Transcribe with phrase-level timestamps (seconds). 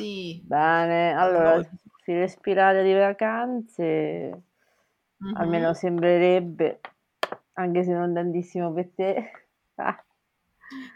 [0.00, 0.42] bentornati.
[0.42, 1.60] Bene, allora
[2.04, 4.42] si respirare di vacanze,
[5.32, 5.74] almeno Mh-mh.
[5.74, 6.80] sembrerebbe,
[7.54, 9.30] anche se non tantissimo per te.
[9.76, 10.04] Ah.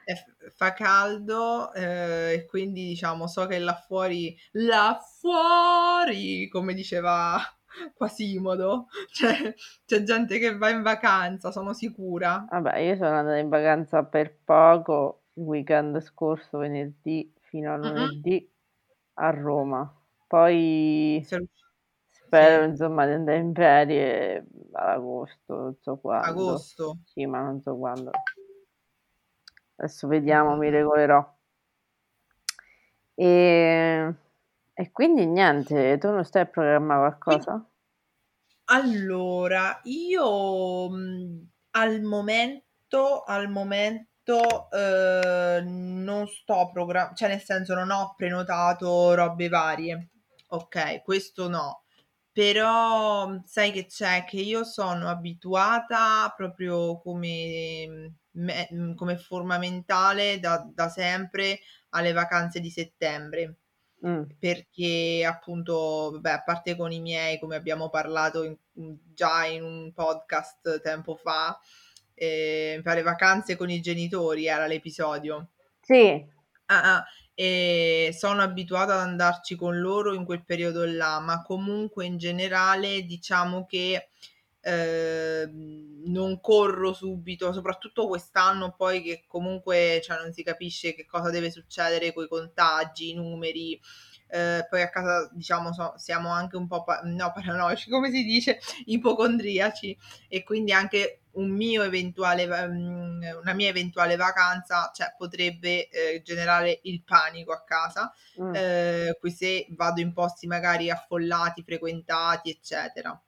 [0.06, 0.23] E f
[0.59, 7.38] fa caldo, ehm, e quindi diciamo so che là fuori là fuori, come diceva
[7.95, 9.55] Quasimodo, c'è
[9.87, 12.48] c'è gente che va in vacanza, sono sicura.
[12.48, 18.15] Vabbè, io sono andata in vacanza per poco il weekend scorso, venerdì fino a Mh-mh.
[18.16, 18.51] lunedì
[19.14, 19.92] a Roma.
[20.27, 21.64] Poi Sei riusci
[22.10, 22.64] spero sì.
[22.64, 24.38] insomma di andare in ferie
[24.73, 26.68] ad agosto, non so quando.
[26.68, 26.98] Agosto.
[27.04, 28.10] Sì, ma non so quando.
[29.77, 30.70] Adesso vediamo, mi mh.
[30.70, 31.24] regolerò.
[33.16, 34.16] Ehm,
[34.74, 37.65] e quindi niente, tu non stai a programmà Quin qualcosa?
[38.66, 47.91] Allora, io, mhmm, al momento al momento, uhm, non sto progra cioè nel senso non
[47.91, 50.09] ho prenotato robe varie,
[50.49, 51.83] okay, questo no.
[52.33, 60.65] Però sai che c'è, che io sono abituata proprio come me come forma mentale da
[60.69, 63.57] da sempre alle vacanze di settembre.
[64.00, 64.22] Mh.
[64.39, 68.56] Perché appunto, vabbè, a parte con i miei, come abbiamo parlato in
[69.15, 71.59] già in un podcast tempo fa,
[72.15, 75.48] ehm, fare vacanze con i genitori era l'episodio.
[75.82, 76.25] Sì.
[76.69, 77.04] Ah-ah,
[77.34, 83.03] ehm, sono abituata ad andarci con loro in quel periodo là, ma comunque in generale
[83.03, 84.09] diciamo che,
[84.62, 91.28] uhm, non corro subito, soprattutto quest'anno poi che comunque, cioè non si capisce che cosa
[91.31, 93.78] deve succedere coi contagi, i numeri.
[94.28, 98.25] Uhm, poi a casa diciamo so siamo anche un po' pa no paranoici, come si
[98.25, 99.97] dice, ipocondriaci
[100.29, 106.81] e quindi anche un mio eventuale mhmm, una mia eventuale vacanza, cioè potrebbe, ehm, generare
[106.84, 108.13] il panico a casa,
[108.51, 113.21] uhm, qui se vado in posti magari affollati, frequentati, eccetera.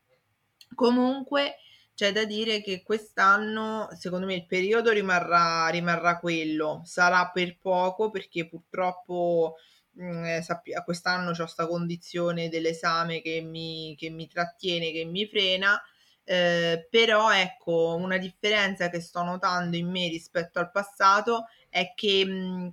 [0.74, 1.56] Comunque
[1.94, 6.82] c'è da dire che quest'anno, secondo me, il periodo rimarrà rimarrà quello.
[6.84, 9.56] Sarà per poco perché purtroppo,
[9.96, 15.80] mhmm, sappia quest'anno c'ho 'sta condizione dell'esame che mi che mi trattiene, che mi frena,
[16.24, 22.24] uhm, però ecco, una differenza che sto notando in me rispetto al passato è che,
[22.24, 22.72] mhmm,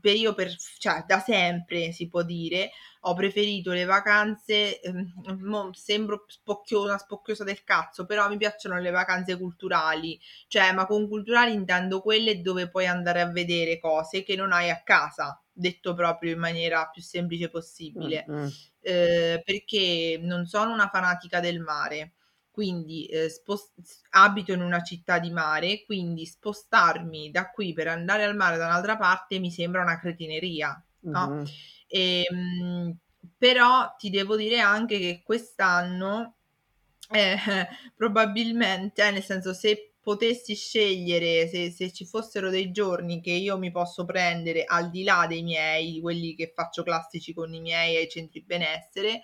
[0.00, 2.70] pe io per cioè da sempre si può dire,
[3.02, 4.80] ho preferito le vacanze,
[5.38, 11.08] mo sembro spocchio spocchiosa del cazzo, però mi piacciono le vacanze culturali, cioè ma con
[11.08, 15.94] culturali intendo quelle dove puoi andare a vedere cose che non hai a casa, detto
[15.94, 18.30] proprio in maniera più semplice possibile.
[18.30, 18.50] Mh-mh.
[18.82, 22.14] Uhm, perché non sono una fanatica del mare,
[22.50, 27.88] quindi, uhm, spos s abito in una città di mare, quindi spostarmi da qui per
[27.88, 31.50] andare al mare da un'altra parte mi sembra una cretineria, no, Mh-mh.
[31.88, 32.96] ehm,
[33.36, 36.36] però ti devo dire anche che quest'anno,
[37.10, 37.36] eh,
[37.96, 43.70] probabilmente nel senso se potessi scegliere, se se ci fossero dei giorni che io mi
[43.70, 48.08] posso prendere al di là dei miei, quelli che faccio classici con i miei ai
[48.08, 49.22] centri benessere,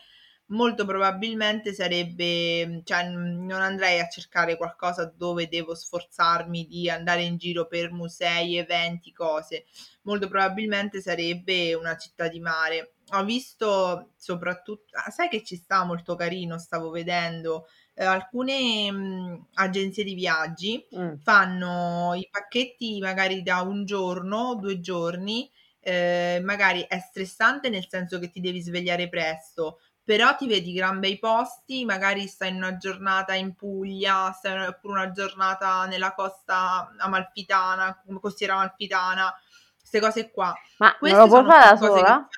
[0.48, 7.36] molto probabilmente sarebbe cioè, non andrei a cercare qualcosa dove devo sforzarmi di andare in
[7.36, 9.64] giro per musei, eventi, cose.
[10.02, 12.94] Molto probabilmente sarebbe una città di mare.
[13.10, 17.66] Ho visto soprattut ah, sai che ci sta molto carino, stavo vedendo,
[17.96, 21.16] uhm, alcune, mhmm, agenzie di viaggi Mh.
[21.18, 28.18] fanno i pacchetti magari da 1 giorno, 2 giorni, ehm, magari è stressante nel senso
[28.18, 32.76] che ti devi svegliare presto, però ti vedi gran bei posti, magari stai in una
[32.76, 39.34] giornata in Puglia, stai oppure una giornata nella costa amalfitana, costiera amalfitana,
[39.82, 40.60] 'ste cose qua.
[40.80, 42.30] Ma non lo Queste puoi sono fa' più da sola?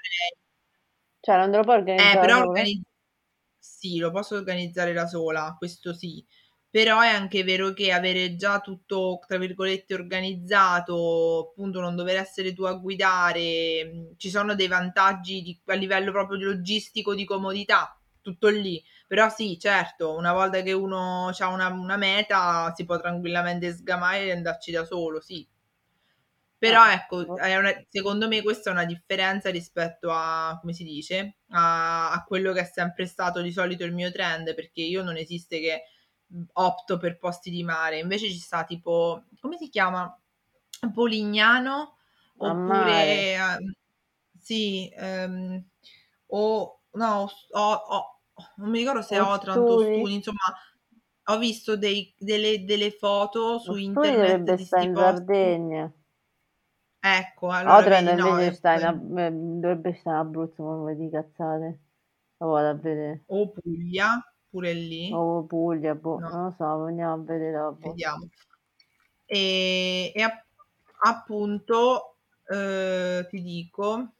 [1.20, 2.68] Cioè non te lo Eh, organizzare da però sola?
[3.78, 6.24] Sì, lo posso organizzare da sola, questo sì.
[6.70, 12.52] Però è anche vero che avere già tutto, tra virgolette, "organizzato", appunto non dover essere
[12.54, 17.98] tu a guidare, ci sono dei vantaggi di a livello proprio di logistico, di comodità,
[18.20, 18.82] tutto lì.
[19.06, 24.24] Però sì, certo, una volta che uno c'ha una una meta si può tranquillamente sgamare
[24.26, 25.46] e andarci da solo, sì.
[26.66, 27.36] Ah, Però ecco, boh.
[27.36, 32.24] è una secondo me questa è una differenza rispetto a come si dice, a a
[32.24, 35.82] quello che è sempre stato di solito il mio trend, perché io non esiste che,
[36.26, 40.12] mhmm, opto per posti di mare, invece ci sta tipo come si chiama?
[40.92, 41.96] Polignano
[42.38, 43.72] oppure mhmm,
[44.40, 45.64] sì, ehm,
[46.28, 48.04] o no o o
[48.56, 49.76] non mi ricordo se è Otranto o Ostuni?
[49.76, 50.40] Ostuni, insomma
[51.30, 55.92] ho visto dei delle delle foto su internet di 'sti in posti Sardegna.
[57.16, 58.84] Ecco, allora Otranto vedi, no, invece è sta in.
[58.84, 61.78] Ab- eh, dovrebbe stare in Abruzzo, ma non vedi cazzate.
[62.38, 63.22] Lo vado a vedere.
[63.26, 65.10] O Puglia, pure lì.
[65.12, 66.28] O Puglia, boh, No.
[66.28, 67.88] non lo so, andiamo a vedere dopo.
[67.88, 68.28] Vediamo.
[69.26, 70.46] E, e app-
[71.02, 72.16] appunto
[72.48, 74.12] eh, ti dico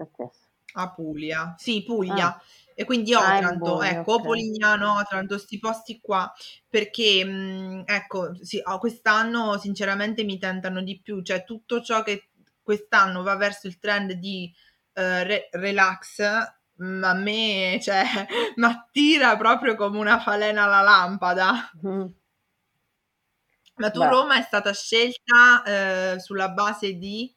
[0.00, 0.48] Cazzesso.
[0.74, 1.54] a Puglia.
[1.58, 2.36] Sì, Puglia.
[2.36, 2.42] Ah.
[2.74, 4.18] E quindi Ah, in Otranto, Puglia, ecco, ok.
[4.18, 6.32] o Polignano, Otranto, sti posti qua,
[6.68, 12.30] perché mh, ecco, sì, oh, quest'anno sinceramente mi tentano di più, cioè tutto ciò che
[12.62, 14.50] quest'anno va verso il trend di
[14.94, 16.20] eh, re- relax,
[16.76, 18.02] mh, a me, cioè,
[18.56, 21.70] mi attira proprio come una falena alla lampada.
[21.86, 22.06] Mm.
[23.76, 24.08] Ma tu Beh.
[24.08, 25.62] Roma è stata scelta
[26.14, 27.34] eh, sulla base di...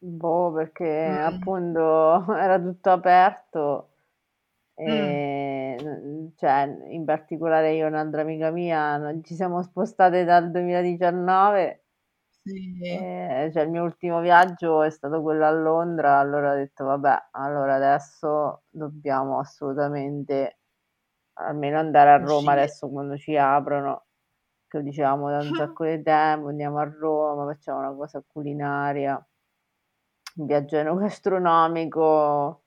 [0.00, 1.16] Boh, perché Mm.
[1.24, 3.90] appunto era tutto aperto
[4.84, 4.84] Mm.
[4.84, 11.84] e n- cioè, in particolare io e un'altra amica mia ci siamo spostate dal 2019
[12.44, 12.78] Sì.
[12.80, 17.28] e, cioè, il mio ultimo viaggio è stato quello a Londra, allora ho detto vabbè,
[17.32, 20.58] allora adesso dobbiamo assolutamente
[21.34, 22.52] almeno andare a Roma Uscire.
[22.52, 24.06] adesso quando ci aprono,
[24.68, 29.22] che lo dicevamo da un sacco di tempo, andiamo a Roma, facciamo una cosa culinaria,
[30.38, 32.62] un viaggio enogastronomico,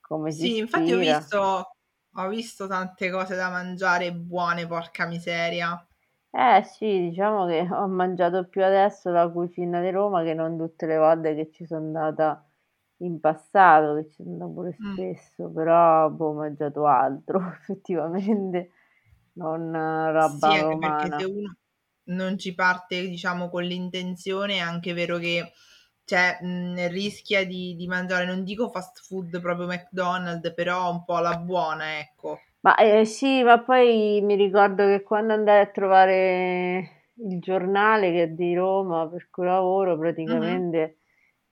[0.00, 1.76] come si Sì, infatti ho visto,
[2.12, 5.84] ho visto tante cose da mangiare buone, porca miseria.
[6.30, 10.84] Eh sì, diciamo che ho mangiato più adesso la cucina di Roma che non tutte
[10.86, 12.46] le volte che ci sono andata
[12.98, 14.96] in passato, che ci sono andata pure Mm.
[15.02, 18.70] spesso, però boh, ho mangiato altro effettivamente,
[19.34, 21.16] non roba Sì, anche perché romana.
[21.16, 21.56] se uno
[22.08, 25.52] non ci parte, diciamo, con l'intenzione, è anche vero che
[26.06, 31.16] cioè, mh, rischia di, di mangiare, non dico fast food proprio McDonald's, però un po'
[31.16, 32.46] alla buona, ecco.
[32.60, 38.22] Ma eh, sì, ma poi mi ricordo che quando andai a trovare il giornale che
[38.24, 40.98] è di Roma per cui lavoro, praticamente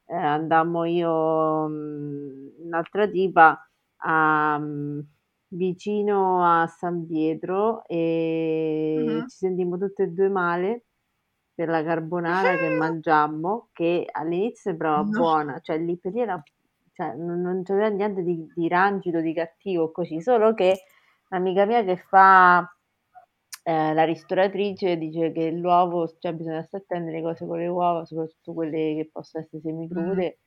[0.07, 3.59] eh, andammo io, mh, un'altra tipa,
[3.99, 5.07] a, mh,
[5.51, 9.29] vicino a San Pietro e Mhm.
[9.29, 10.87] ci sentimmo tutte e due male
[11.55, 15.25] per la carbonara che mangiammo, che all'inizio sembrava No.
[15.25, 16.43] buona, cioè lì per lì era,
[16.93, 20.83] cioè, non, non c'aveva niente di, di rancido, di cattivo, così, solo che
[21.29, 22.69] l'amica mia che fa
[23.63, 28.05] eh, la ristoratrice dice che l'uovo, cioè bisogna stare attenti alle cose con le uova,
[28.05, 30.25] soprattutto quelle che possono essere Mm.
[30.27, 30.39] semicrude,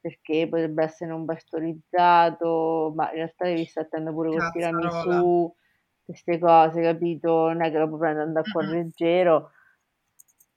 [0.00, 4.48] perché potrebbe essere non pastorizzato, ma in realtà devi stare attento pure col Cazzarola.
[4.50, 5.52] tiramisù,
[6.04, 7.28] queste cose, capito?
[7.48, 8.68] Non è che lo puoi prendere a cuor Mm-mm.
[8.68, 9.50] leggero.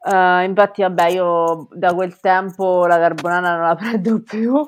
[0.04, 4.64] Eh, infatti, vabbè, io da quel tempo la carbonara non la prendo più.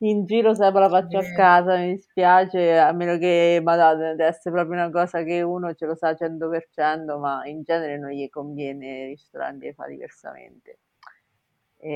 [0.00, 4.26] In giro se la faccio a Eh, casa, mi dispiace, a meno che, madonna, deve
[4.26, 8.10] essere proprio una cosa che uno ce lo sa al 100%, ma in genere non
[8.10, 10.78] gli conviene, i ristoranti le fa diversamente.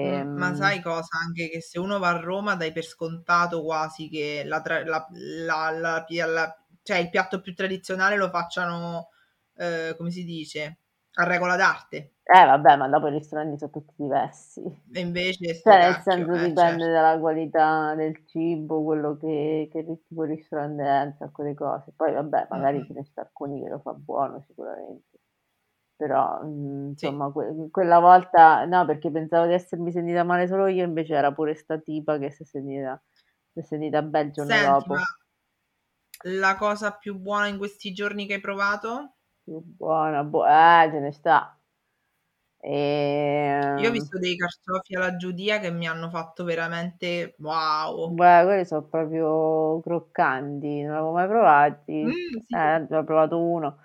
[0.04, 1.18] Mm, ma Ehm, sai cosa?
[1.24, 5.06] Anche che se uno va a Roma dai per scontato quasi che la, tra- la-
[5.12, 9.08] la- la- la- cioè il piatto più tradizionale lo facciano,
[9.56, 10.78] eh, come si dice,
[11.16, 12.12] a regola d'arte.
[12.24, 14.62] eh, vabbè, ma dopo i ristoranti sono tutti diversi.
[14.92, 16.90] E invece Cioè, nel senso eh, dipende certo.
[16.90, 21.92] dalla qualità del cibo, quello che, che tipo di ristorante è, un sacco di cose.
[21.94, 22.94] Poi, vabbè, magari ce Mm-mm.
[22.94, 25.18] ne sta alcuni che lo fa buono sicuramente.
[25.96, 27.06] Però, mm, Sì.
[27.06, 31.32] insomma, que- quella volta, no, perché pensavo di essermi sentita male solo io, invece era
[31.32, 33.02] pure sta tipa che si è sentita,
[33.52, 34.94] si è sentita bel giorno Senti, dopo.
[36.24, 39.15] la cosa più buona in questi giorni che hai provato?
[39.46, 41.58] Più buona, bu- eh, ce ne sta.
[43.74, 48.18] Io ho E, visto dei carciofi alla giudia che mi hanno fatto veramente wow.
[48.18, 51.92] beh, quelli sono proprio croccanti, non l'avevo mai provati.
[52.02, 53.78] Mm, sì, Eh, ne ho provato uno.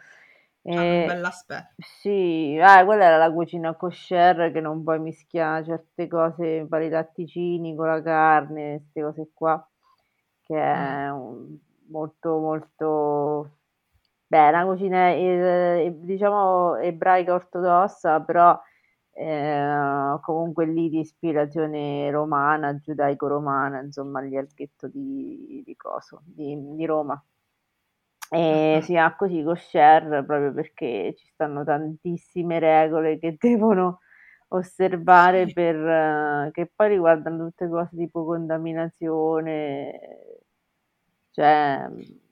[0.74, 1.76] hanno un E, bell'aspetto.
[2.02, 7.76] sì, eh, quella era la cucina kosher che non puoi mischiare certe cose, vari latticini
[7.76, 9.70] con la carne, queste cose qua,
[10.44, 11.02] che Mm.
[11.06, 11.58] è un-
[11.90, 13.58] molto, molto...
[14.32, 18.58] Beh, è una cucina, eh, diciamo, ebraica ortodossa, però
[19.14, 26.86] eh, comunque lì di ispirazione romana, giudaico-romana, insomma, gli arghetto di, di coso, di, di
[26.86, 27.22] Roma.
[28.34, 34.00] E si chiama così kosher proprio perché ci stanno tantissime regole che devono
[34.50, 35.54] osservare Sì.
[35.54, 40.00] per, eh, che poi riguardano tutte cose tipo contaminazione,
[41.32, 41.88] cioè,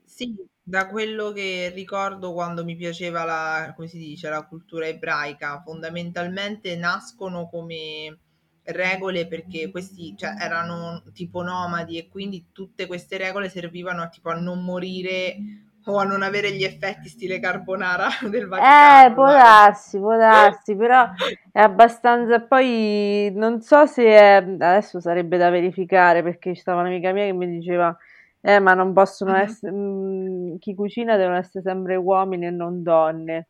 [0.06, 0.36] Sì,
[0.70, 6.76] da quello che ricordo quando mi piaceva la, come si dice, la cultura ebraica, fondamentalmente
[6.76, 8.20] nascono come
[8.66, 14.30] regole perché questi, cioè, erano tipo nomadi e quindi tutte queste regole servivano a, tipo,
[14.30, 15.38] a non morire
[15.86, 19.08] o a non avere gli effetti stile carbonara del Vaticano.
[19.08, 21.10] Eh, può darsi, può darsi, però
[21.52, 22.42] è abbastanza.
[22.42, 24.36] Poi non so se è...
[24.36, 27.98] adesso sarebbe da verificare perché ci stava un'amica mia che mi diceva:
[28.42, 29.36] Eh, ma non possono Mhm.
[29.36, 29.74] essere.
[29.74, 33.50] mm, chi cucina devono essere sempre uomini e non donne,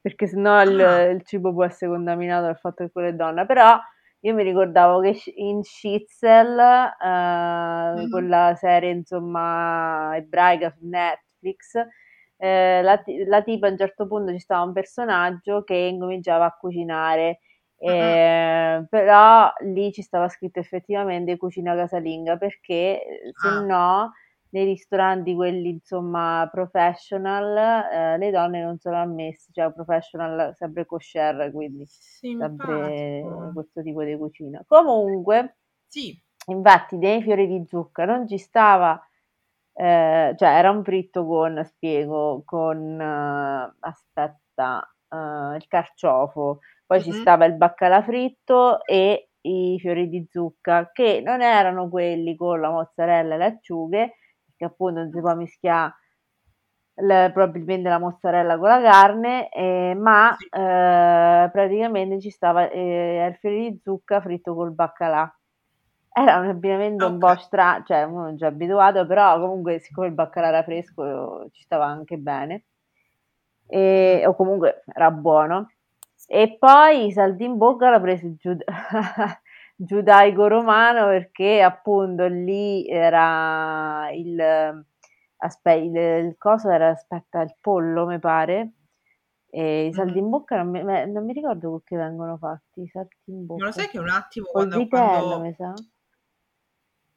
[0.00, 3.46] perché sennò il, Ah, il cibo può essere contaminato dal fatto che quello è donna.
[3.46, 3.78] Però
[4.20, 6.58] io mi ricordavo che in Schitzel,
[7.02, 8.06] eh, mhm.
[8.08, 11.74] quella serie insomma ebraica su Netflix,
[12.38, 16.56] eh, la, la tipa a un certo punto ci stava un personaggio che incominciava a
[16.58, 17.40] cucinare,
[17.86, 18.16] Mhm.
[18.18, 22.74] eh, però lì ci stava scritto effettivamente cucina casalinga perché
[23.04, 24.12] eh, se Ah, no
[24.56, 27.56] nei ristoranti quelli insomma professional
[27.92, 31.84] eh, le donne non sono ammesse, cioè professional sempre kosher, quindi
[32.34, 33.52] sempre simpatico.
[33.52, 34.62] questo tipo di cucina.
[34.66, 35.56] Comunque,
[35.88, 36.22] Sì.
[36.46, 39.00] infatti, nei fiori di zucca non ci stava,
[39.74, 47.10] eh, cioè era un fritto con, spiego, con, eh, aspetta, eh, il carciofo, poi ci
[47.10, 47.12] Mhm.
[47.12, 52.70] stava il baccalà fritto e i fiori di zucca, che non erano quelli con la
[52.70, 54.14] mozzarella e le acciughe,
[54.56, 55.94] perché appunto non si può mischiare
[56.94, 60.46] l- probabilmente la mozzarella con la carne, eh, ma Sì.
[60.46, 65.30] eh, praticamente ci stava eh, il fiore di zucca fritto col baccalà.
[66.10, 70.14] Era un abbinamento un po' strano, cioè uno non già abituato, però comunque siccome il
[70.14, 72.64] baccalà era fresco ci stava anche bene,
[73.68, 74.28] e, Mhm.
[74.28, 75.70] o comunque era buono.
[76.28, 78.64] E poi i saltimbocca l'ho preso giud-
[79.76, 84.84] giudaico-romano perché appunto lì era il,
[85.38, 88.72] aspetta, il, il coso era, aspetta, il pollo mi pare,
[89.50, 90.18] e i salti Mhm.
[90.18, 93.42] in bocca non mi, non mi ricordo con che vengono fatti, i salti in Ma
[93.42, 95.44] lo bocca, sai che un attimo quando, vitello quando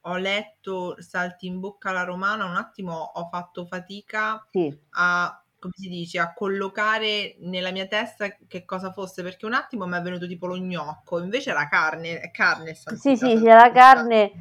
[0.01, 5.73] ho letto Salti in bocca alla romana, un attimo ho fatto fatica Sì, a, come
[5.75, 10.01] si dice, a collocare nella mia testa che cosa fosse, perché un attimo mi è
[10.01, 13.71] venuto tipo lo gnocco, invece era carne, è carne sì, salti, sì, la sì, la
[13.71, 14.31] salsiccia carne,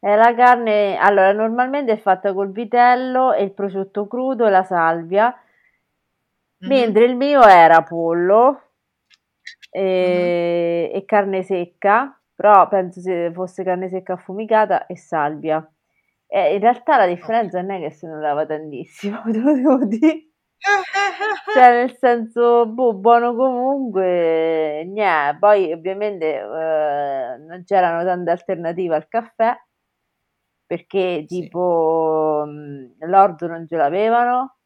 [0.00, 5.34] la carne, allora normalmente è fatta col vitello e il prosciutto crudo e la salvia,
[6.60, 8.72] Mhm, mentre il mio era pollo
[9.70, 15.68] e, e carne secca, però penso se fosse carne secca affumicata e salvia.
[16.26, 20.29] E in realtà la differenza non è che si notava tantissimo, te lo devo dire.
[21.52, 25.38] Cioè, nel senso, boh, buono comunque, niente.
[25.38, 29.56] Poi ovviamente eh, non c'erano tante alternative al caffè,
[30.66, 31.26] perché Sì.
[31.26, 34.56] tipo mh, l'orzo non ce l'avevano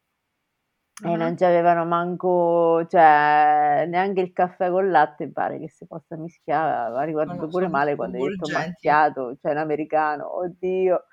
[1.04, 6.16] e non ci avevano manco, cioè, neanche il caffè con latte, pare che si possa
[6.16, 6.92] mischiare.
[6.92, 10.94] Ma ricordo Sono, pure male quando hai detto macchiato, cioè in americano, oddio.
[10.94, 11.04] Ho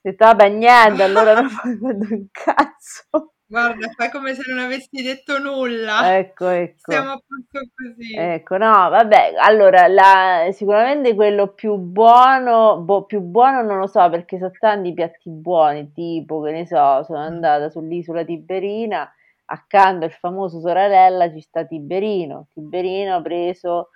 [0.00, 3.34] detto, vabbè, niente, allora non faccio un cazzo.
[3.50, 6.16] Guarda, fai come se non avessi detto nulla.
[6.18, 6.94] Ecco, ecco.
[6.94, 8.14] a posto così.
[8.14, 14.06] Ecco, no, vabbè, allora, la- sicuramente quello più buono, boh, più buono non lo so
[14.10, 17.22] perché sono tanti piatti buoni, tipo, che ne so, sono Mm.
[17.22, 19.10] andata sull'isola Tiberina,
[19.46, 23.88] accanto al famoso Soralella ci sta Tiberino, Tiberino ha preso,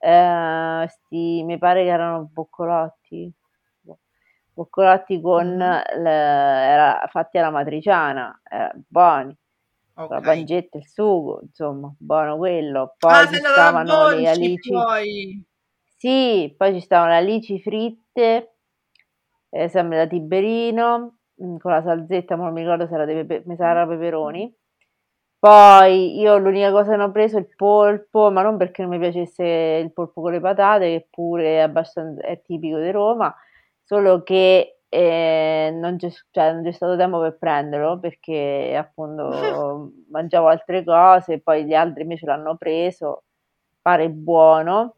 [0.00, 3.32] eh, sti, mi pare che erano boccolotti,
[4.62, 5.82] boccolotti con, Mhm.
[6.02, 9.36] le- era fatti alla matriciana, erano buoni
[9.94, 12.94] con la pancetta e il sugo, insomma, buono quello.
[13.06, 15.44] Ah, Poi sei ci stavano le alici, poi.
[15.96, 18.56] sì, poi ci stavano le alici fritte,
[19.50, 23.42] eh, sempre da Tiberino, mm, con la salsetta, ma non mi ricordo se era, pepe-
[23.46, 24.54] mi sa era peperoni.
[25.40, 28.90] Poi io l'unica cosa che non ho preso è il polpo, ma non perché non
[28.90, 29.44] mi piacesse
[29.84, 33.34] il polpo con le patate, che pure è abbastanza è tipico di Roma,
[33.88, 40.48] solo che eh, non c'è cioè, non c'è stato tempo per prenderlo perché appunto mangiavo
[40.48, 43.24] altre cose, poi gli altri invece l'hanno preso,
[43.82, 44.94] pare buono.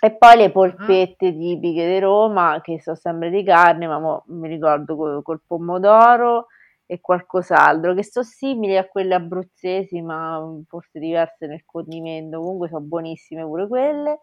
[0.00, 0.52] E poi le Mhm.
[0.52, 5.40] polpette tipiche di Roma, che sono sempre di carne, ma mo mi ricordo col, col
[5.46, 6.46] pomodoro
[6.86, 12.38] e qualcos'altro, che sono simili a quelle abruzzesi, ma mm, forse diverse nel condimento.
[12.38, 14.20] Comunque sono buonissime pure quelle.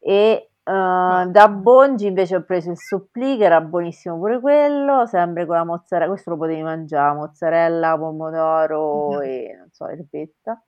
[0.00, 1.48] E eh, da.
[1.48, 6.10] Bongi invece ho preso il supplì, che era buonissimo pure quello, sempre con la mozzarella,
[6.10, 9.22] questo lo potevi mangiare, mozzarella, pomodoro Mhm.
[9.22, 10.62] e non so, erbetta.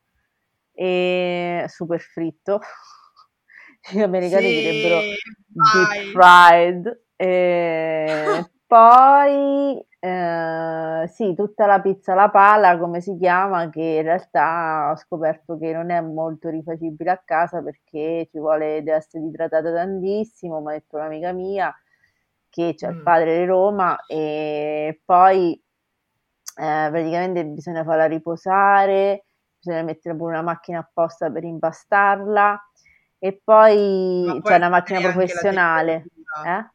[0.72, 2.60] E super fritto.
[3.92, 5.08] Gli americani direbbero Sì,
[5.52, 6.10] deep vai.
[6.12, 7.02] fried.
[7.16, 14.90] E poi eh, sì, tutta la pizza alla pala, come si chiama, che in realtà
[14.92, 19.72] ho scoperto che non è molto rifacibile a casa perché ci vuole, deve essere idratata
[19.72, 21.74] tantissimo, mi ha detto un'amica mia
[22.48, 23.02] che c'è il Mm.
[23.02, 29.24] padre di Roma e poi eh, praticamente bisogna farla riposare,
[29.58, 32.60] bisogna mettere pure una macchina apposta per impastarla
[33.18, 36.04] e poi c'è una macchina professionale.
[36.46, 36.66] Eh?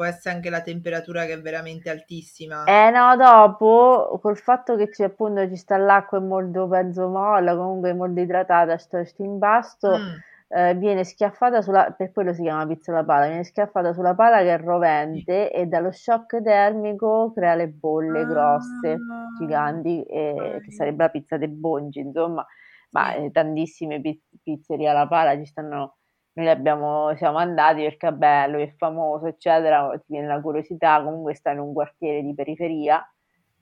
[0.00, 2.64] Può essere anche la temperatura che è veramente altissima.
[2.64, 7.54] Eh no, dopo, col fatto che c'è appunto ci sta l'acqua è molto penso molla,
[7.54, 9.98] comunque molto idratata, sto, sto impasto.
[9.98, 14.14] Mm eh, viene schiaffata sulla, per quello si chiama pizza alla pala, viene schiaffata sulla
[14.16, 19.26] pala che è rovente e dallo shock termico crea le bolle grosse, ah.
[19.38, 22.44] giganti, eh, che sarebbe la pizza dei bongi, insomma,
[22.90, 24.00] ma eh, tantissime
[24.42, 25.98] pizzerie alla pala ci stanno,
[26.32, 31.34] noi abbiamo, siamo andati perché è bello, è famoso, eccetera, ti viene la curiosità, comunque
[31.34, 33.02] sta in un quartiere di periferia,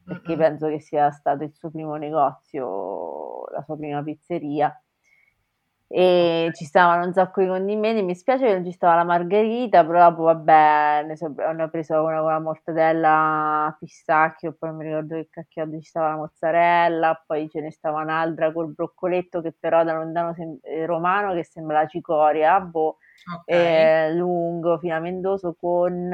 [0.05, 0.39] perché mm-hmm.
[0.41, 4.73] penso che sia stato il suo primo negozio, la sua prima pizzeria
[5.91, 8.03] e ci stavano un sacco di condimenti.
[8.03, 11.71] Mi spiace che non ci stava la margherita, però dopo vabbè, ne, so, ne ho
[11.71, 16.11] preso una con la mortadella a pistacchio, poi non mi ricordo che cacchio ci stava
[16.11, 20.85] la mozzarella, poi ce ne stava un'altra col broccoletto che però da lontano sem- eh,
[20.85, 22.99] romano che sembra la cicoria, boh,
[23.39, 24.11] okay.
[24.11, 26.11] eh, lungo, filamentoso con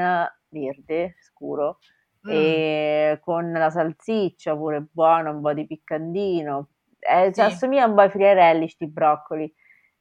[0.47, 1.79] verde scuro.
[2.27, 2.31] Mm.
[2.31, 6.69] E con la salsiccia pure buono, un po' di piccantino.
[6.97, 7.41] Eh, sì.
[7.41, 9.53] assomiglia un po' ai friarelli sti broccoli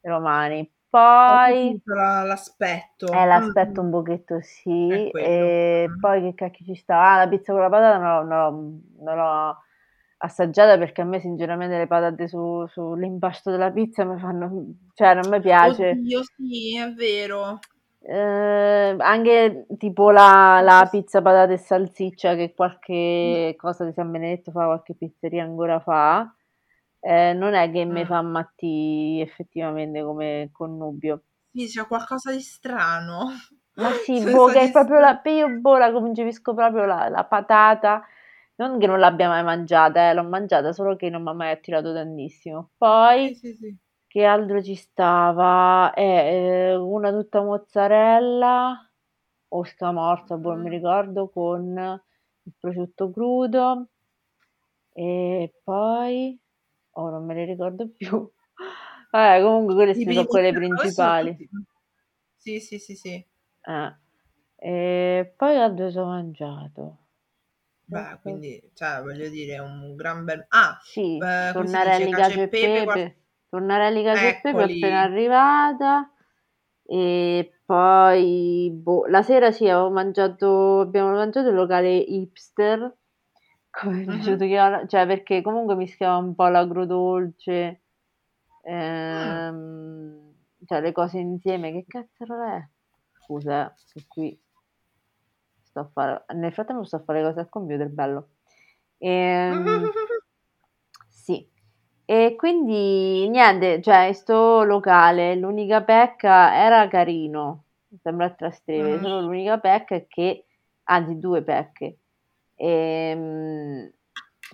[0.09, 0.71] romani.
[0.95, 3.13] Poi l'aspetto.
[3.13, 5.11] Eh, l'aspetto un pochetto sì.
[5.11, 5.99] E mm.
[5.99, 7.01] poi che cacchio ci sta?
[7.01, 9.59] Ah, la pizza con la patata non, non, non l'ho
[10.19, 14.75] assaggiata perché a me sinceramente le patate su, sull'impasto della pizza mi fanno...
[14.95, 15.91] cioè non mi piace.
[15.91, 17.59] Oddio sì, è vero.
[18.01, 23.59] Eh, anche tipo la, la, pizza patate e salsiccia che qualche mm.
[23.59, 26.33] cosa di San Benedetto fa, qualche pizzeria ancora fa
[27.07, 31.25] eh, non è che mi fa matti effettivamente come connubio.
[31.53, 33.27] Sì, c'è qualcosa di strano.
[33.75, 35.21] Ma sì, boh, che è proprio la...
[35.25, 38.03] Io boh, la concepisco proprio la, la patata.
[38.57, 41.51] Non che non l'abbia mai mangiata, eh, l'ho mangiata, solo che non mi ha mai
[41.51, 42.71] attirato tantissimo.
[42.79, 43.77] Poi, sì, sì, sì.
[44.07, 45.93] che altro ci stava?
[45.93, 48.91] Eh, eh, una tutta mozzarella
[49.49, 50.73] o scamorza, boh, non mi mm.
[50.73, 52.01] ricordo, con
[52.45, 53.89] il prosciutto crudo.
[54.95, 56.39] E poi
[56.97, 58.09] Oh, non me le ricordo più.
[59.11, 61.49] Vabbè, comunque quelle sono quelle principali.
[62.37, 63.27] Sì, sì, sì, sì.
[63.63, 63.97] Eh.
[64.57, 66.99] E poi altro ho mangiato.
[67.85, 70.47] Beh, quindi, cioè, voglio dire, un gran bel...
[70.49, 72.85] Ah, sì, eh, tornarelli cacio e pepe.
[72.85, 73.17] pepe.
[73.51, 76.13] Tornarelli cacio e pepe appena arrivata.
[76.87, 82.97] E poi, boh, la sera sì, avevo mangiato, abbiamo mangiato il locale hipster
[83.75, 87.81] come è piaciuto chiamare, cioè perché comunque mischiava un po' l'agrodolce,
[88.63, 90.33] ehm,
[90.65, 92.67] cioè le cose insieme, che cazzo è?
[93.13, 94.41] Scusa, che qui
[95.63, 98.29] sto a fare, nel frattempo sto a fare le cose al computer, bello.
[98.99, 99.91] Ehm,
[101.09, 101.47] sì,
[102.05, 107.65] e quindi niente, cioè sto locale, l'unica pecca era carino,
[108.01, 109.03] sembra a Trastevere, mm.
[109.03, 110.47] solo l'unica pecca è che,
[110.85, 111.99] anzi due pecche,
[112.57, 113.93] e, ehm,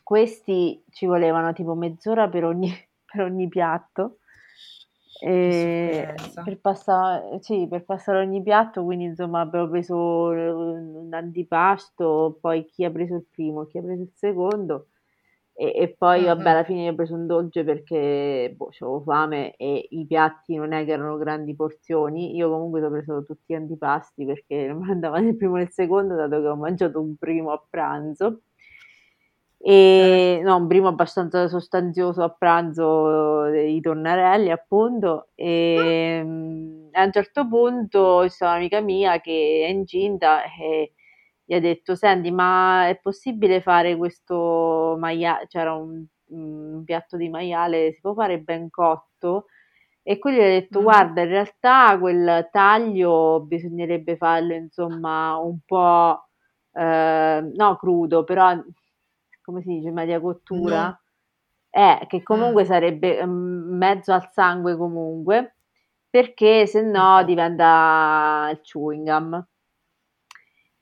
[0.03, 2.71] questi ci volevano tipo mezz'ora per ogni,
[3.05, 4.19] per ogni piatto.
[5.21, 12.85] Per, passare, sì, per passare ogni piatto, quindi insomma abbiamo preso un antipasto, poi chi
[12.85, 14.87] ha preso il primo, chi ha preso il secondo
[15.53, 19.89] e, e poi vabbè alla fine ho preso un dolce perché boh, avevo fame e
[19.91, 24.25] i piatti non è che erano grandi porzioni, io comunque ho preso tutti gli antipasti
[24.25, 27.17] perché non mi andava né il primo né il secondo dato che ho mangiato un
[27.17, 28.43] primo a pranzo.
[29.63, 35.29] E no, un primo abbastanza sostanzioso a pranzo dei tonnarelli appunto.
[35.35, 40.95] E mm, a un certo punto c'è un'amica mia che è incinta e
[41.51, 47.29] gli ha detto senti ma è possibile fare questo maiale c'era un, un, piatto di
[47.29, 49.47] maiale si può fare ben cotto
[50.05, 50.83] e gli ha detto mm.
[50.83, 56.25] guarda in realtà quel taglio bisognerebbe farlo insomma un po'
[56.73, 58.57] eh, no crudo però
[59.43, 61.01] come si dice media cottura no.
[61.69, 62.67] eh, che comunque mm.
[62.67, 65.57] sarebbe mm, mezzo al sangue comunque
[66.09, 69.45] perché se no diventa il chewing gum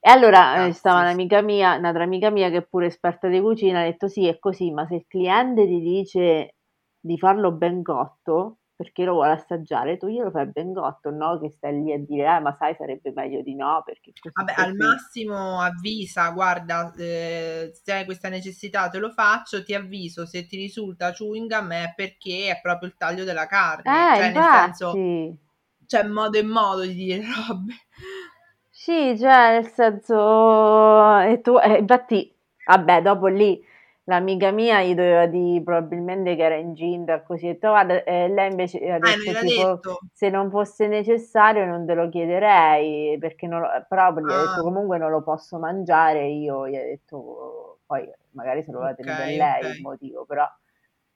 [0.01, 3.81] e allora eh, stava un'amica mia, un'altra amica mia che è pure esperta di cucina,
[3.81, 6.55] ha detto sì, è così, ma se il cliente ti dice
[7.01, 11.39] di farlo ben cotto, perché lo vuole assaggiare, tu glielo fai ben cotto, no?
[11.41, 14.55] Che stai lì a dire, eh, ma sai, sarebbe meglio di no, perché così Vabbè,
[14.55, 14.69] così.
[14.69, 20.47] al massimo avvisa, guarda, eh, se hai questa necessità te lo faccio, ti avviso, se
[20.47, 24.39] ti risulta chewing gum è perché è proprio il taglio della carne, eh, cioè infatti.
[24.39, 25.03] nel senso,
[25.87, 27.75] c'è modo e modo di dire robe.
[28.89, 33.63] Sì, cioè nel senso, e tu, eh, infatti Vabbè, dopo lì
[34.05, 38.79] l'amica mia gli doveva dire probabilmente che era incinta, così detto, guarda, eh, lei invece
[38.91, 39.99] ha Eh, detto non tipo, detto.
[40.13, 44.61] se non fosse necessario non te lo chiederei, perché non lo, però gli ha detto
[44.61, 48.93] Ah, comunque non lo posso mangiare, io gli ho detto, poi magari se lo va
[48.93, 49.81] ok, tenuto lei il ok.
[49.81, 50.47] motivo, però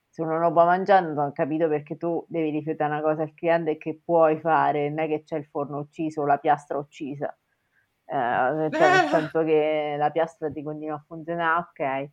[0.08, 3.22] se uno non lo può mangiare non ho capito perché tu devi rifiutare una cosa
[3.22, 6.78] al cliente che puoi fare, non è che c'è il forno ucciso o la piastra
[6.78, 7.34] uccisa,
[8.12, 12.10] eh, cioè nel senso che la piastra ti continua a funzionare, ok.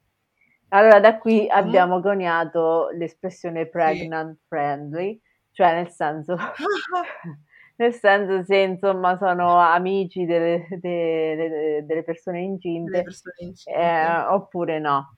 [0.69, 3.69] Allora da qui abbiamo coniato l'espressione sì.
[3.69, 5.19] pregnant friendly,
[5.51, 6.37] cioè nel senso,
[7.77, 14.27] nel senso se insomma sono amici delle, delle- delle persone incinte persone eh, incinte.
[14.29, 15.17] oppure no.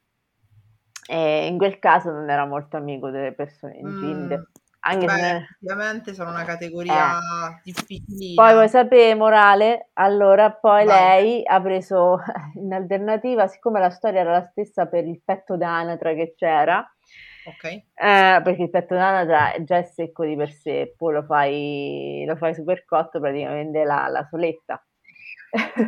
[1.08, 5.22] E in quel caso non era molto amico delle persone incinte, Mm, anche se beh,
[5.22, 6.46] non- effettivamente sono una eh.
[6.46, 7.20] categoria
[8.36, 9.89] Poi vuoi sapere, morale?
[9.94, 10.88] Allora, poi Vai.
[10.88, 12.17] lei ha preso
[12.56, 16.84] in alternativa, siccome la storia era la stessa per il petto d'anatra che c'era,
[17.46, 17.63] Ok.
[17.65, 22.36] eh, perché il petto d'anatra già è secco di per sé, poi lo fai, lo
[22.36, 24.84] fai super cotto, praticamente la, la soletta.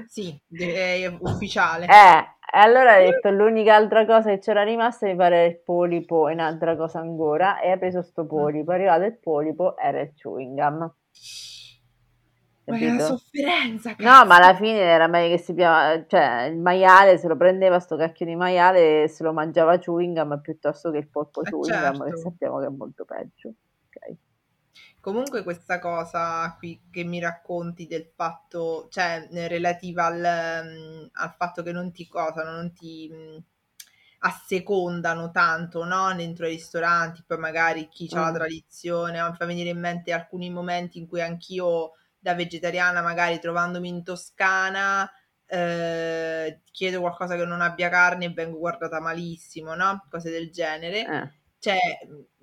[0.07, 1.85] Sì, è ufficiale.
[1.85, 2.17] Eh,
[2.55, 6.33] e allora ha detto l'unica altra cosa che c'era rimasta mi pare il polipo e
[6.33, 8.27] un'altra cosa ancora e ha preso sto Mm.
[8.27, 10.93] polipo, è arrivato il polipo, era il chewing gum.
[12.65, 12.99] Ma che Capito?
[12.99, 14.43] sofferenza, No, ma cazzo.
[14.43, 18.25] alla fine era meglio che si piava, cioè il maiale se lo prendeva sto cacchio
[18.25, 22.03] di maiale e se lo mangiava chewing gum piuttosto che il polpo Eh, chewing gum
[22.05, 22.17] che certo.
[22.17, 23.53] sappiamo che è molto peggio.
[25.03, 31.33] Comunque questa cosa qui che mi racconti del fatto, cioè eh, relativa al, mm, al
[31.37, 33.37] fatto che non ti cosano, non ti mm,
[34.19, 36.13] assecondano tanto, no?
[36.15, 38.33] Dentro ai ristoranti, poi magari chi ha la Mm.
[38.33, 43.89] tradizione, mi fa venire in mente alcuni momenti in cui anch'io da vegetariana, magari trovandomi
[43.89, 45.09] in Toscana,
[45.45, 50.05] eh, chiedo qualcosa che non abbia carne e vengo guardata malissimo, no?
[50.09, 51.09] Cose del genere.
[51.09, 51.29] Eh.
[51.59, 51.77] Cioè,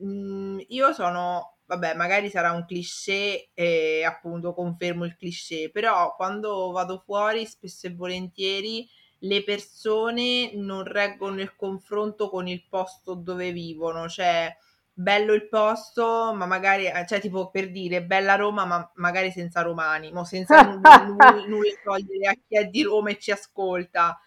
[0.04, 6.72] mm, io sono, vabbè, magari sarà un cliché e appunto confermo il cliché, però quando
[6.72, 8.88] vado fuori spesso e volentieri
[9.20, 14.52] le persone non reggono il confronto con il posto dove vivono, cioè
[14.92, 19.62] bello il posto, ma magari, eh, cioè tipo per dire bella Roma, ma magari senza
[19.62, 24.18] romani, mo senza nu- nu- nulla togliere a chi è di Roma e ci ascolta,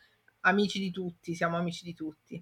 [0.42, 2.42] amici di tutti, siamo amici di tutti.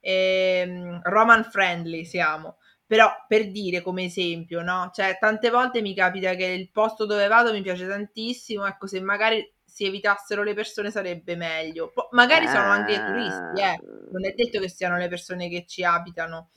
[0.00, 2.56] Ehm, Roman friendly siamo.
[2.88, 4.90] Però per dire come esempio, no?
[4.92, 9.00] Cioè, tante volte mi capita che il posto dove vado mi piace tantissimo, ecco, se
[9.00, 11.92] magari si evitassero le persone sarebbe meglio.
[11.92, 13.84] Po- magari sono anche i turisti, eh.
[14.08, 16.50] Non è detto che siano le persone che ci abitano.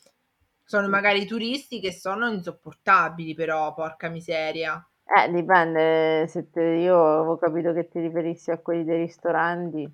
[0.66, 4.84] Sono magari i turisti che sono insopportabili, però, porca miseria.
[5.06, 9.88] Eh, dipende, se te- io avevo capito che ti riferissi a quelli dei ristoranti.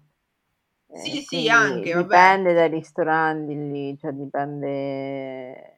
[0.90, 2.38] eh, Sì, sì, quindi anche, vabbè.
[2.38, 5.77] dipende dai ristoranti lì, cioè dipende,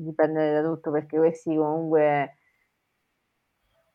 [0.00, 2.34] dipende da tutto perché questi comunque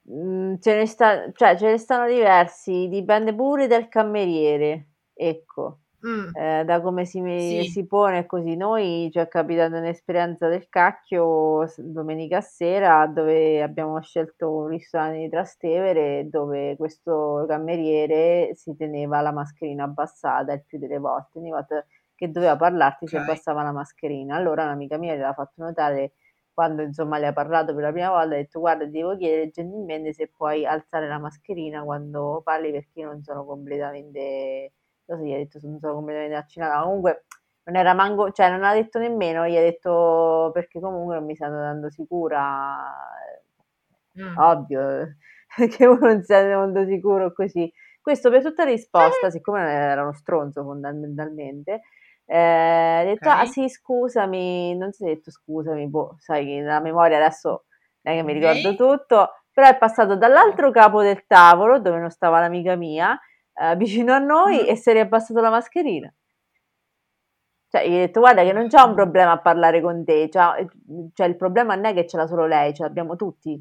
[0.10, 6.36] mm, ce ne sta, cioè ce ne stanno diversi, dipende pure dal cameriere, ecco, Mm,
[6.36, 8.56] eh, da come si, sì, si pone così.
[8.56, 15.30] Noi ci è capitata un'esperienza del cacchio domenica sera dove abbiamo scelto un ristorante di
[15.30, 21.40] Trastevere dove questo cameriere si teneva la mascherina abbassata il più delle volte.
[21.40, 21.86] Ogni volta
[22.26, 23.22] che doveva parlarti si ok.
[23.22, 24.36] abbassava la mascherina.
[24.36, 26.14] Allora un'amica mia le ha fatto notare
[26.54, 29.50] quando insomma le ha parlato per la prima volta, ha detto guarda, ti devo chiedere
[29.50, 34.74] gentilmente se puoi alzare la mascherina quando parli perché io non sono completamente
[35.06, 36.82] Così gli ha detto non sono completamente vaccinata.
[36.82, 37.26] Comunque
[37.64, 41.36] non era manco, cioè non ha detto nemmeno, gli ha detto perché comunque non mi
[41.36, 42.94] stanno dando sicura.
[44.20, 44.38] Mm.
[44.38, 45.16] Ovvio,
[45.70, 47.72] che uno non si sente molto sicuro così.
[48.02, 51.84] Questo per tutta risposta, siccome era uno stronzo fondamentalmente,
[52.36, 56.52] eh, ha detto, ah Ok, sì, scusami, non si è detto scusami, boh, sai che
[56.62, 57.66] nella memoria adesso
[58.02, 62.10] non è che mi ricordo tutto, però è passato dall'altro capo del tavolo, dove non
[62.10, 63.18] stava l'amica mia,
[63.54, 64.70] eh, vicino a noi Mm.
[64.70, 66.14] e si è riabbassato la mascherina.
[67.70, 70.66] Cioè, gli ho detto, guarda che non c'è un problema a parlare con te, cioè,
[71.14, 73.60] cioè, il problema non è che ce l'ha solo lei, ce l'abbiamo tutti,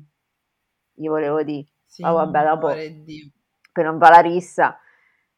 [0.95, 1.67] gli volevo dire.
[1.99, 2.69] Ma vabbè, dopo,
[3.73, 4.79] per non fare la rissa.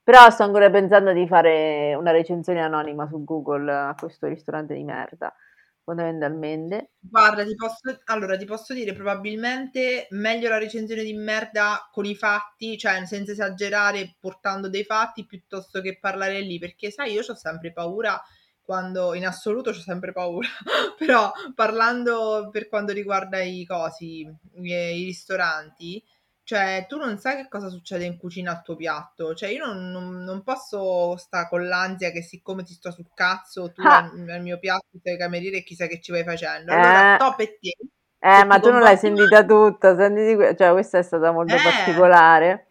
[0.04, 4.84] Però sto ancora pensando di fare una recensione anonima su Google a questo ristorante di
[4.84, 5.34] merda,
[5.82, 6.90] fondamentalmente.
[7.00, 12.14] Guarda, ti posso, allora, ti posso dire probabilmente meglio la recensione di merda con i
[12.14, 17.34] fatti, cioè senza esagerare, portando dei fatti, piuttosto che parlare lì, perché sai, io ho
[17.34, 18.20] sempre paura
[18.60, 20.48] quando, in assoluto ho sempre paura,
[20.98, 26.02] però parlando per quanto riguarda i cosi, i, i ristoranti,
[26.44, 29.34] cioè, tu non sai che cosa succede in cucina al tuo piatto.
[29.34, 33.72] Cioè, io non, non, non posso stare con l'ansia che siccome ti sto sul cazzo,
[33.72, 33.98] tu Ah.
[33.98, 36.72] al, al mio piatto sei cameriere e chissà che ci vai facendo.
[36.72, 37.90] Allora, Eh, top e tieni.
[38.20, 41.54] eh, ma ti tu non l'hai sentita tutta, sentiti que- cioè questa è stata molto
[41.54, 42.68] eh, particolare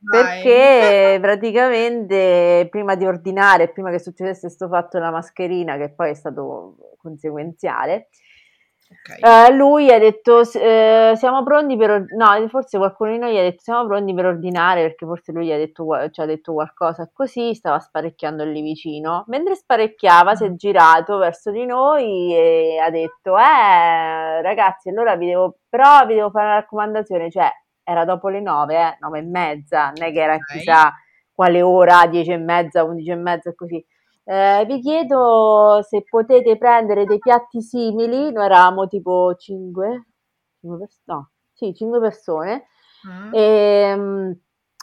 [0.00, 0.42] vai.
[0.42, 6.14] perché praticamente prima di ordinare, prima che succedesse questo fatto della mascherina, che poi è
[6.14, 8.08] stato conseguenziale,
[8.92, 9.18] Ok.
[9.22, 13.32] eh, lui ha detto "S- eh, siamo pronti per or-" no, forse qualcuno di noi
[13.34, 16.26] gli ha detto siamo pronti per ordinare perché forse lui gli ha detto, ci ha
[16.26, 19.24] detto qualcosa così, stava sparecchiando lì vicino.
[19.28, 20.54] Mentre sparecchiava si è Mm.
[20.56, 26.30] girato verso di noi e ha detto eh ragazzi allora vi devo, però vi devo
[26.30, 27.48] fare una raccomandazione, cioè
[27.84, 30.44] era dopo le nove, eh, nove e mezza, non è che era Ok.
[30.52, 30.92] chissà
[31.32, 33.84] quale ora, dieci e mezza, undici e mezza così.
[34.24, 40.06] Eh, vi chiedo se potete prendere dei piatti simili, noi eravamo tipo 5,
[41.06, 42.66] no, sì, 5 persone,
[43.08, 43.32] Mm.
[43.34, 44.30] e mm,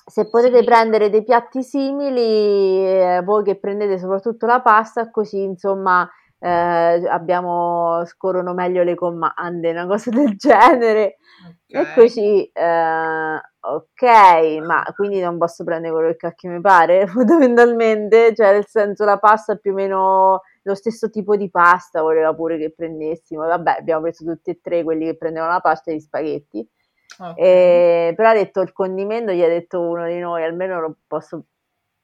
[0.06, 0.64] se potete Sì.
[0.66, 8.04] prendere dei piatti simili, eh, voi che prendete soprattutto la pasta, così insomma eh, abbiamo,
[8.06, 11.18] scorrono meglio le comande, una cosa del genere.
[11.68, 11.94] E Ok.
[11.94, 13.42] così, eh,
[13.76, 19.04] ok, ma quindi non posso prendere quello che cacchio mi pare, fondamentalmente, cioè nel senso
[19.06, 23.78] la pasta più o meno lo stesso tipo di pasta, voleva pure che prendessimo, vabbè
[23.80, 26.68] abbiamo preso tutti e tre quelli che prendevano la pasta e gli spaghetti,
[27.20, 27.38] Ok.
[27.38, 31.44] e, però ha detto il condimento, gli ha detto uno di noi, almeno lo posso,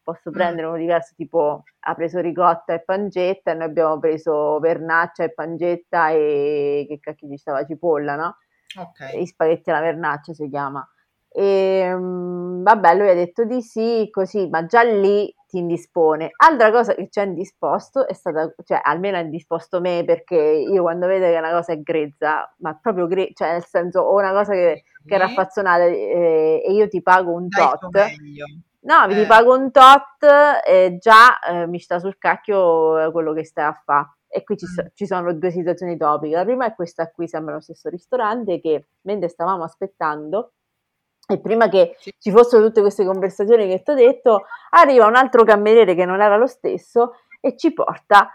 [0.01, 0.33] posso Mm.
[0.33, 5.33] prendere uno diverso, tipo ha preso ricotta e pancetta e noi abbiamo preso vernaccia e
[5.33, 8.37] pancetta e che cacchio ci stava, cipolla, no?
[8.79, 9.17] Ok.
[9.17, 10.87] Gli spaghetti alla vernaccia si chiama.
[11.35, 16.31] E mm, vabbè, lui ha detto di sì, così, ma già lì ti indispone.
[16.37, 20.81] Altra cosa che ci ha indisposto è stata, cioè almeno ha indisposto me perché io
[20.83, 24.31] quando vedo che una cosa è grezza, ma proprio grezza, cioè nel senso o una
[24.31, 27.81] cosa che, che è raffazzonata eh, e io ti pago un tot,
[28.81, 29.25] no, vi ti Eh.
[29.25, 30.23] pago un tot
[30.65, 34.09] e già eh, mi sta sul cacchio eh, quello che stai a fare.
[34.27, 34.87] E qui ci, so- Mm.
[34.95, 36.35] ci sono due situazioni topiche.
[36.35, 40.53] La prima è questa qui, sembra lo stesso ristorante, che mentre stavamo aspettando,
[41.27, 42.13] e prima che Sì.
[42.19, 46.21] ci fossero tutte queste conversazioni che ti ho detto, arriva un altro cameriere che non
[46.21, 48.29] era lo stesso e ci porta,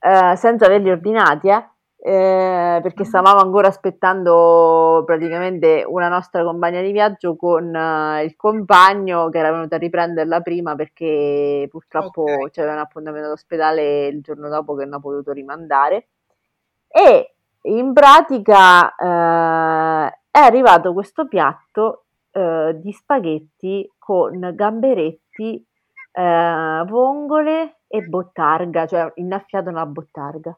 [0.00, 1.66] eh, senza averli ordinati, eh,
[2.04, 3.06] eh, perché Mm.
[3.06, 9.52] stavamo ancora aspettando praticamente una nostra compagna di viaggio con eh, il compagno che era
[9.52, 12.50] venuto a riprenderla prima perché purtroppo Ok.
[12.50, 16.08] c'era un appuntamento all'ospedale il giorno dopo che non ha potuto rimandare.
[16.88, 25.64] E in pratica eh, è arrivato questo piatto eh, di spaghetti con gamberetti,
[26.12, 30.56] eh, vongole e bottarga, cioè innaffiato nella bottarga.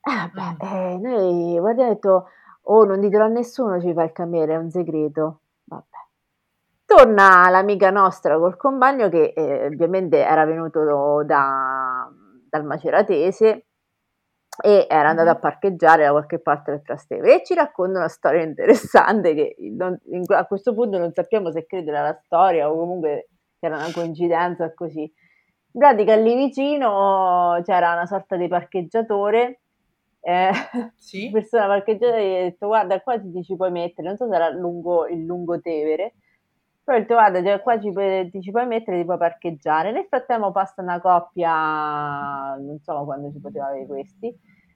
[0.00, 0.74] Eh, vabbè, Mm.
[0.74, 2.28] eh, noi guarda, ho detto,
[2.62, 5.40] oh, non ditelo a nessuno, ci fa il cameriere, è un segreto.
[5.64, 5.84] Vabbè.
[6.84, 12.10] Torna l'amica nostra col compagno che eh, ovviamente era venuto da-
[12.48, 13.66] dal Maceratese
[14.60, 15.40] e era andato a Mhm.
[15.40, 20.24] parcheggiare da qualche parte del Trastevere e ci racconta una storia interessante che non- in-
[20.28, 24.72] a questo punto non sappiamo se credere alla storia o comunque che era una coincidenza
[24.74, 25.00] così.
[25.02, 29.60] In pratica lì vicino c'era una sorta di parcheggiatore,
[30.20, 30.50] eh,
[30.96, 31.30] Sì.
[31.32, 34.48] persona parcheggiatore gli ha detto guarda qua ti ci puoi mettere, non so se era
[34.50, 36.14] lungo, il Lungotevere,
[36.88, 37.92] però ha detto guarda cioè, qua ci
[38.30, 39.92] ti ci puoi mettere, ti puoi parcheggiare.
[39.92, 44.26] Nel frattempo passa una coppia, non so quando ci poteva avere questi,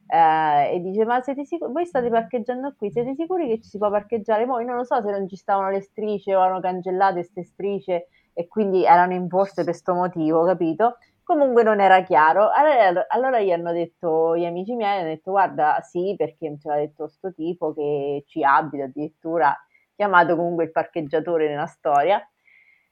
[0.09, 3.79] eh, e dice ma siete sicuri, voi state parcheggiando qui, siete sicuri che ci si
[3.79, 4.44] può parcheggiare?
[4.44, 8.09] Poi non lo so se non ci stavano le strisce o avevano cancellato queste strisce
[8.35, 10.98] e quindi erano imposte per questo motivo, capito?
[11.22, 12.51] Comunque non era chiaro.
[12.51, 16.77] Allora, allora gli hanno detto, gli amici miei hanno detto guarda sì perché ce l'ha
[16.77, 19.57] detto sto tipo che ci abita addirittura
[20.03, 22.21] chiamato comunque il parcheggiatore nella storia.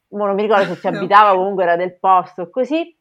[0.09, 2.97] Mo non mi ricordo se ci abitava, comunque era del posto, così.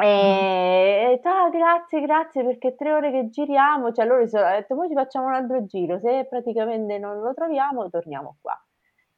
[0.00, 4.76] E detto, ah, grazie, grazie, perché tre ore che giriamo, cioè loro si sono detto,
[4.76, 8.56] poi ci facciamo un altro giro, se praticamente non lo troviamo, torniamo qua.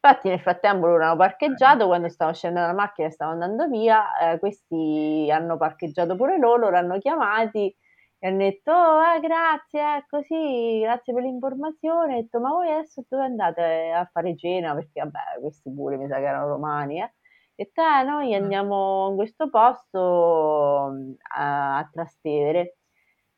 [0.03, 4.17] Infatti nel frattempo loro hanno parcheggiato, quando stavo scendendo dalla macchina e stavo andando via,
[4.17, 7.75] eh, questi hanno parcheggiato pure loro, loro hanno chiamati
[8.23, 12.13] e hanno detto, oh, eh, grazie, eh, così, grazie per l'informazione.
[12.17, 14.75] Ho detto, ma voi adesso dove andate a fare cena?
[14.75, 17.03] Perché vabbè, questi pure mi sa che erano romani, eh.
[17.05, 17.09] Ho
[17.55, 18.43] detto, eh, noi Mm.
[18.43, 22.77] andiamo in questo posto mm, a, a Trastevere,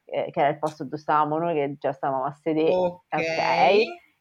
[0.05, 2.75] eh, che era il posto dove stavamo noi, che già stavamo a sedere.
[2.75, 3.01] Ok.
[3.09, 3.21] Ok.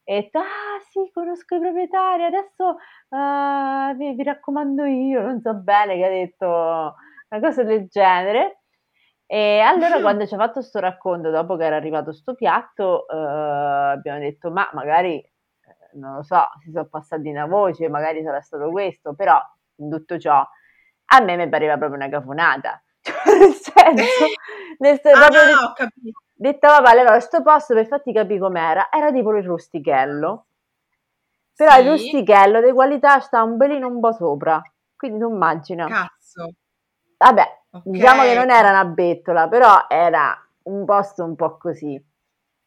[0.05, 2.77] E detto, ah sì, conosco i proprietari, adesso
[3.11, 8.62] eh, vi, vi raccomando io, non so bene che ha detto una cosa del genere.
[9.33, 13.17] E allora quando ci ha fatto sto racconto, dopo che era arrivato sto piatto, eh,
[13.17, 15.31] abbiamo detto, ma magari eh,
[15.95, 19.41] non lo so, si sono passati una voce, magari sarà stato questo, però
[19.77, 20.35] in tutto ciò
[21.15, 22.83] a me mi pareva proprio una cafonata.
[23.03, 24.35] Cioè, nel senso,
[24.79, 26.21] nel senso Ah, proprio no, ho capito.
[26.35, 30.47] detta papà, allora sto posto per farti capire com'era, era tipo il rustichello,
[31.57, 34.61] però il Sì, rustichello di qualità sta un pelino un po' sopra,
[34.95, 35.91] quindi tu immagina.
[35.91, 36.45] cazzo.
[37.19, 37.83] Vabbè, Ok.
[37.85, 42.01] diciamo che non era una bettola, però era un posto un po' così.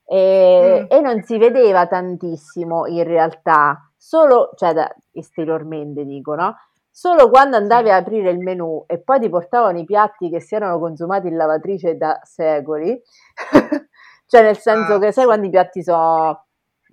[0.07, 0.95] E, Mm.
[0.95, 6.55] e non si vedeva tantissimo in realtà, solo, cioè da- esteriormente dico, no?
[6.91, 7.91] Solo quando andavi Sì.
[7.91, 11.35] a aprire il menù e poi ti portavano i piatti che si erano consumati in
[11.35, 12.99] lavatrice da secoli,
[14.27, 16.45] cioè nel senso che sai quando i piatti sono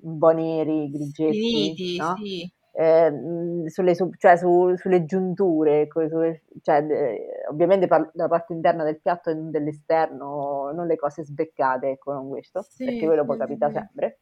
[0.03, 2.14] un po' neri, grigetti, Finiti, no?
[2.16, 2.53] sì.
[2.72, 8.28] Eh, mh, sulle, su- cioè su- sulle giunture, co- su- cioè, eh, ovviamente parlo della
[8.28, 12.98] parte interna del piatto e non dell'esterno, non le cose sbeccate, ecco, non questo, perché
[13.00, 13.72] Sì, quello sì, poi sì, capita sì.
[13.74, 14.18] sempre.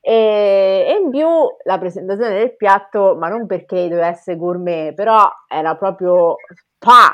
[0.00, 1.26] E, e in più
[1.64, 6.36] la presentazione del piatto, ma non perché doveva essere gourmet, però era proprio
[6.78, 7.12] pa!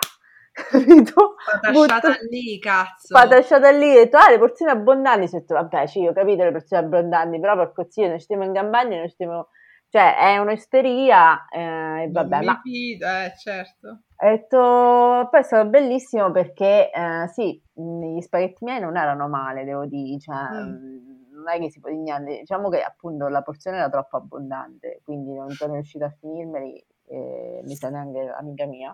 [0.53, 1.37] Capito?
[1.51, 3.15] Patasciata Butto- lì, cazzo.
[3.15, 6.53] Patasciata lì, ho detto, ah, le porzioni abbondanti, ho detto, vabbè, sì, ho capito le
[6.53, 9.49] porzioni abbondanti, però per così noi stiamo in campagna, noi stiamo...
[9.93, 11.59] Cioè, è un'osteria, eh,
[12.05, 13.89] e Non vabbè, mi ma fido, eh, certo.
[14.17, 19.65] ho detto, poi è stato bellissimo perché, eh, sì, gli spaghetti miei non erano male,
[19.65, 20.71] devo dire, cioè, Mm.
[20.71, 24.17] mh, non è che si può dire niente, diciamo che appunto la porzione era troppo
[24.17, 28.91] abbondante, quindi non sono riuscita a finirmeli, e mi sa neanche l'amica mia.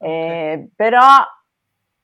[0.00, 0.06] Ok.
[0.06, 1.08] Eh, però,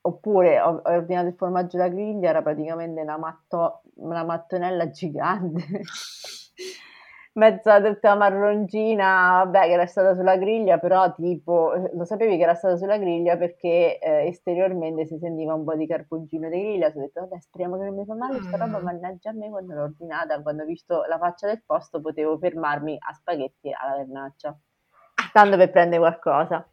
[0.01, 5.63] oppure ho, ho ordinato il formaggio da griglia, era praticamente una, matto- una mattonella gigante,
[7.35, 12.55] mezza tutta marroncina, vabbè, che era stata sulla griglia, però tipo, lo sapevi che era
[12.55, 16.91] stata sulla griglia perché eh, esteriormente si sentiva un po' di carboncino di griglia, ho
[16.99, 18.83] detto, vabbè, speriamo che non mi fa male questa roba, Mm.
[18.83, 22.97] mannaggia a me quando l'ho ordinata, quando ho visto la faccia del posto potevo fermarmi
[22.99, 24.57] a spaghetti alla vernaccia,
[25.33, 26.67] tanto per prendere qualcosa.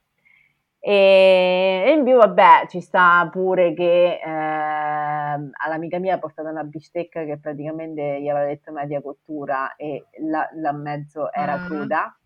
[0.85, 6.65] E, e in più, vabbè, ci sta pure che ehm, all'amica mia ha portato una
[6.65, 11.65] bistecca che praticamente gli aveva detto media cottura e la, la mezzo era Mm.
[11.65, 12.19] cruda,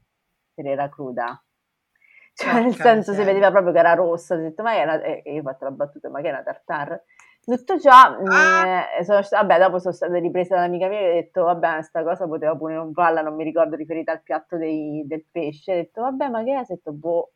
[0.54, 1.40] ed era cruda.
[2.34, 4.82] Cioè, nel Porca senso si vedeva proprio che era rossa, ho detto, ma che è
[4.84, 7.04] una, e io ho fatto la battuta, ma che è una tartare?
[7.42, 11.44] Tutto ciò, Ah, eh, sono, vabbè, dopo sono state riprese dall'amica mia e ho detto,
[11.44, 15.24] vabbè, sta cosa poteva pure non farla, non mi ricordo riferita al piatto dei- del
[15.30, 16.58] pesce, ho detto, vabbè, ma che è?
[16.58, 17.30] Ho detto, boh,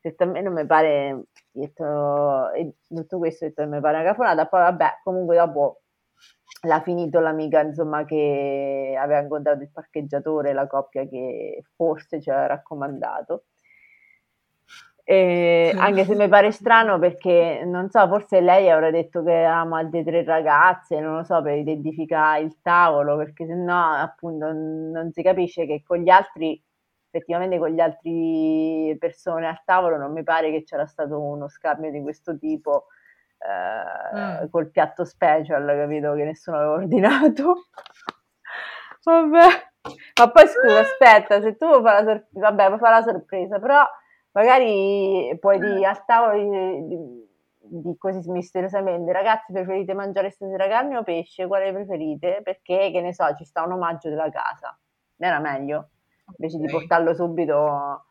[0.00, 4.46] detto, a me non mi pare, detto, e tutto questo, detto, mi pare una cafonata,
[4.46, 5.80] poi vabbè, comunque dopo
[6.62, 12.46] l'ha finito l'amica, insomma, che aveva incontrato il parcheggiatore, la coppia che forse ci aveva
[12.46, 13.44] raccomandato.
[15.02, 19.74] E anche se mi pare strano perché non so, forse lei avrà detto che eravamo
[19.74, 25.22] altre tre ragazze, non lo so, per identificare il tavolo, perché sennò appunto non si
[25.22, 26.62] capisce che con gli altri,
[27.10, 31.90] effettivamente con gli altri persone al tavolo non mi pare che c'era stato uno scambio
[31.90, 32.86] di questo tipo
[33.38, 34.48] eh, Mm.
[34.50, 36.12] col piatto special, capito?
[36.14, 37.64] Che nessuno aveva ordinato.
[39.04, 39.46] Vabbè.
[40.20, 43.58] Ma poi scusa, aspetta, se tu vuoi fare la sorpresa, vabbè, puoi fare la sorpresa,
[43.58, 43.82] però
[44.32, 47.28] magari puoi dire al tavolo di, di-
[47.82, 51.46] di così misteriosamente, ragazzi, preferite mangiare stasera carne o pesce?
[51.46, 52.40] Quale preferite?
[52.42, 54.76] Perché, che ne so, ci sta un omaggio della casa.
[55.16, 55.88] Non era meglio?
[56.36, 58.04] Invece di portarlo subito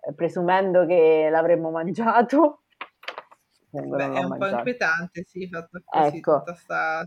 [0.00, 2.62] eh, presumendo che l'avremmo mangiato.
[3.70, 4.54] Beh, è un po' mangiato.
[4.56, 6.44] inquietante, sì, fatto così, Ecco.
[6.54, 7.06] sta...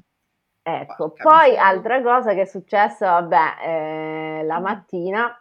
[0.61, 1.65] Ecco, Porca poi miseria.
[1.65, 3.55] altra cosa che è successa, vabbè,
[4.41, 5.33] eh, la mattina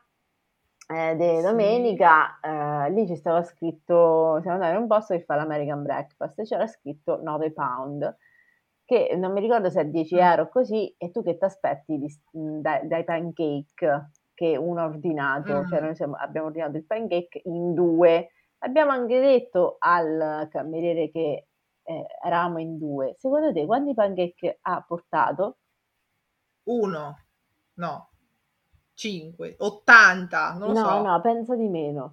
[0.90, 1.42] eh, di Sì.
[1.42, 6.38] domenica, eh, lì ci stava scritto, siamo andati in un posto che fa l'American Breakfast
[6.38, 8.16] e c'era scritto 9 pound,
[8.86, 10.20] che non mi ricordo se è 10 Mm.
[10.20, 15.64] euro così, e tu che ti aspetti di- dai, dai pancake che uno ha ordinato,
[15.66, 15.82] cioè Mm.
[15.84, 21.46] noi siamo- abbiamo ordinato il pancake in due, abbiamo anche detto al cameriere che
[21.82, 25.56] eh, eravamo in due, secondo te quanti pancake ha portato?
[26.64, 27.16] Uno,
[27.74, 28.10] no,
[28.92, 31.02] cinque, ottanta, non lo No, so.
[31.02, 32.12] no, penso di meno.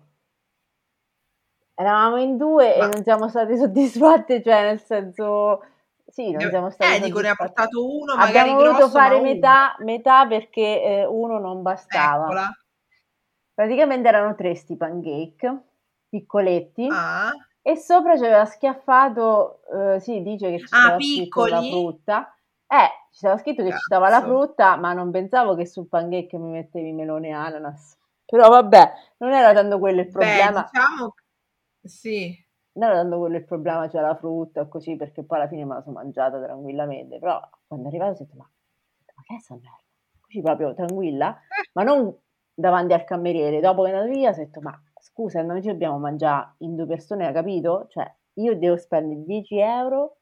[1.76, 5.62] Eravamo in due e Ma non siamo stati soddisfatti, cioè nel senso,
[6.08, 9.02] sì, non ne- siamo stati eh, dico, ne ha portato uno, magari Abbiamo voluto grosso,
[9.02, 12.28] ma fare metà, metà perché eh, uno non bastava.
[12.30, 12.52] Eccola.
[13.54, 15.62] Praticamente erano tre sti pancake,
[16.10, 17.32] piccoletti, Ah,
[17.62, 19.62] e sopra ci aveva schiaffato,
[19.96, 21.68] eh, sì, dice che ci ah, stava scritto la piccoli?
[21.68, 22.36] frutta.
[22.68, 26.38] Eh, ci stava scritto che ci stava la frutta, ma non pensavo che sul pancake
[26.38, 27.98] mi mettevi melone e ananas.
[28.26, 31.14] Però vabbè, non era tanto quello il Beh, problema, diciamo,
[31.86, 32.45] sì.
[32.76, 35.76] Non tanto quello il problema, cioè la frutta o così, perché poi alla fine me
[35.76, 37.20] la sono mangiata tranquillamente.
[37.20, 38.50] Però quando è arrivato ho detto, ma,
[39.16, 39.84] ma che è sta merda?
[40.26, 41.38] capisci proprio, tranquilla,
[41.74, 42.16] ma non
[42.54, 43.60] davanti al cameriere.
[43.60, 46.86] Dopo che è andato via, ho detto, ma scusa, noi ci dobbiamo mangiare in due
[46.86, 47.88] persone, hai capito?
[47.90, 50.18] Cioè, io devo spendere 10 euro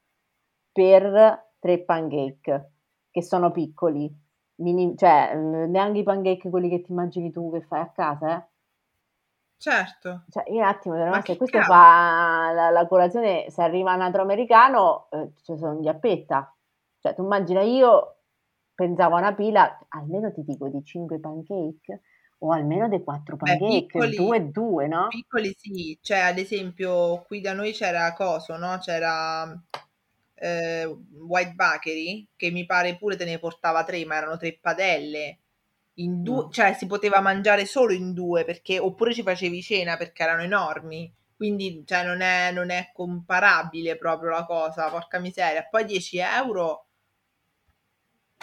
[0.72, 2.72] per tre pancake,
[3.10, 4.12] che sono piccoli,
[4.56, 8.48] mini, cioè neanche i pancake quelli che ti immagini tu che fai a casa, eh?
[9.56, 10.24] Certo.
[10.30, 11.78] Cioè, io un attimo, ma se questo cavolo?
[11.78, 16.54] fa la, la, colazione, se arriva un altro americano, eh, ci sono di appetta.
[17.00, 18.16] Cioè, tu immagina io
[18.74, 22.02] pensavo a una pila, almeno ti dico di 5 pancake
[22.38, 25.06] o almeno dei 4 pancake, 2 e 2, no?
[25.08, 28.78] Piccoli sì, cioè ad esempio qui da noi c'era coso, no?
[28.78, 29.50] C'era
[30.34, 35.38] eh, White Bakery, che mi pare pure te ne portava tre, ma erano tre padelle
[35.94, 40.22] in due, cioè si poteva mangiare solo in due perché oppure ci facevi cena perché
[40.22, 41.12] erano enormi.
[41.36, 45.66] Quindi cioè, non, è, non è comparabile proprio la cosa, porca miseria.
[45.68, 46.83] Poi 10 euro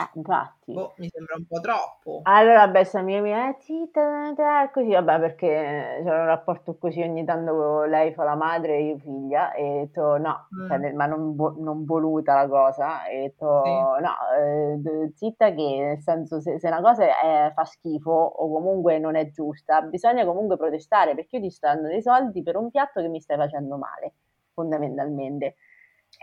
[0.02, 0.74] Ah, infatti.
[0.74, 2.22] Boh, mi sembra un po' troppo.
[2.24, 4.34] Allora, beh, mia mia, eh, tita,
[4.74, 8.98] così, vabbè, perché c'è un rapporto così ogni tanto lei fa la madre e io
[8.98, 10.68] figlia, e ho detto no, mm.
[10.68, 13.70] cioè, ma non, non, voluta la cosa, e ho detto sì.
[13.70, 18.98] no, eh, zitta che, nel senso, se, se una cosa è, fa schifo o comunque
[18.98, 22.72] non è giusta, bisogna comunque protestare, perché io ti sto dando dei soldi per un
[22.72, 24.14] piatto che mi stai facendo male,
[24.54, 25.56] fondamentalmente.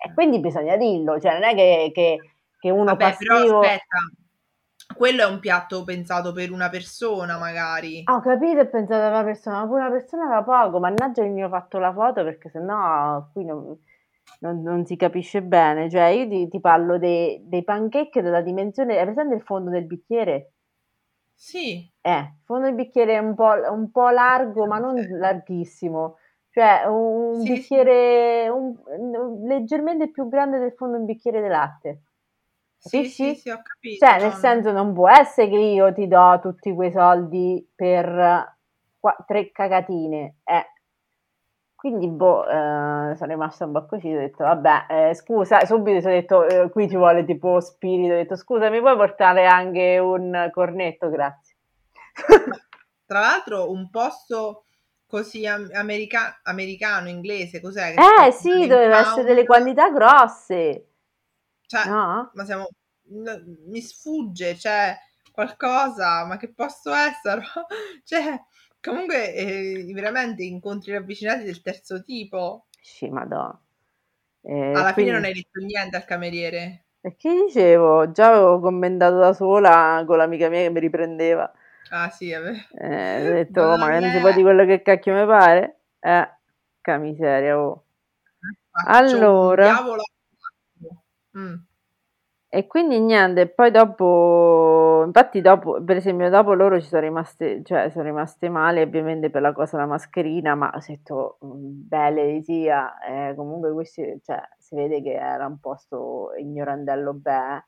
[0.05, 2.19] E quindi bisogna dirlo, cioè non è che, che
[2.59, 3.35] che uno Vabbè, passivo...
[3.35, 3.99] però aspetta,
[4.95, 8.03] quello è un piatto pensato per una persona magari.
[8.05, 11.23] Ah, ho capito, è pensato per una persona, ma per una persona era poco, mannaggia
[11.23, 13.79] che mi ho fatto la foto perché sennò qui non,
[14.41, 18.99] non, non si capisce bene, cioè io ti, ti parlo dei, dei pancake della dimensione,
[18.99, 20.53] hai presente il fondo del bicchiere?
[21.35, 21.89] Sì.
[22.01, 26.17] Eh, il fondo del bicchiere è un po', un po largo, ma non larghissimo,
[26.51, 28.49] cioè un sì, bicchiere sì.
[28.49, 32.03] Un, leggermente più grande del fondo di un bicchiere di latte.
[32.79, 34.07] Sì, sì, sì, ho capito.
[34.07, 38.57] Cioè, nel senso, non può essere che io ti do tutti quei soldi per
[38.99, 40.37] qua, tre cagatine.
[40.45, 40.67] Eh.
[41.75, 46.11] Quindi, boh, eh, sono rimasta un po' così, ho detto, vabbè, eh, scusa, subito ho
[46.11, 50.51] detto, eh, qui ci vuole tipo spirito, ho detto, scusa, mi puoi portare anche un
[50.53, 51.57] cornetto, grazie.
[53.07, 54.65] Tra l'altro, un posto
[55.07, 57.95] così america- americano, inglese, cos'è?
[57.95, 60.85] eh, sì, doveva essere delle quantità grosse.
[61.69, 62.31] Cioè, no?
[62.33, 62.69] ma siamo...
[63.67, 64.97] mi sfugge, cioè,
[65.31, 67.43] qualcosa, ma che posso essere?
[68.05, 68.41] cioè,
[68.81, 72.67] comunque, eh, veramente incontri ravvicinati del terzo tipo.
[72.81, 73.61] Sì, madonna.
[74.41, 75.11] Eh, Alla quindi...
[75.11, 76.85] fine non hai detto niente al cameriere.
[77.03, 78.11] E che dicevo?
[78.13, 81.53] Già avevo commentato da sola con l'amica mia che mi riprendeva.
[81.91, 82.53] Ah sì, vabbè.
[82.81, 85.81] Eh, ho detto, oh, ma non si può dire quello che cacchio mi pare?
[86.01, 86.31] Eh,
[86.81, 87.85] che miseria, oh.
[88.87, 89.65] Allora...
[89.65, 90.03] Diavolo
[91.39, 91.55] Mm.
[92.51, 97.91] E quindi niente, poi dopo, infatti dopo, per esempio dopo loro ci sono rimaste, cioè
[97.91, 102.99] sono rimaste male ovviamente per la cosa della mascherina, ma ho detto, mm, belle sia,
[103.01, 107.65] eh, comunque questi, cioè, si vede che era un posto ignorandello beh,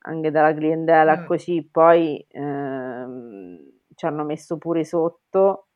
[0.00, 1.24] anche dalla clientela mm.
[1.26, 3.58] così, poi ehm,
[3.94, 5.68] ci hanno messo pure sotto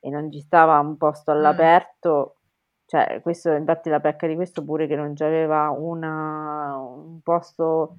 [0.00, 1.34] e non ci stava un posto mm.
[1.34, 2.34] all'aperto.
[2.36, 2.41] Mm
[2.86, 7.98] cioè, questo, infatti la pecca di questo pure che non c'aveva una, un posto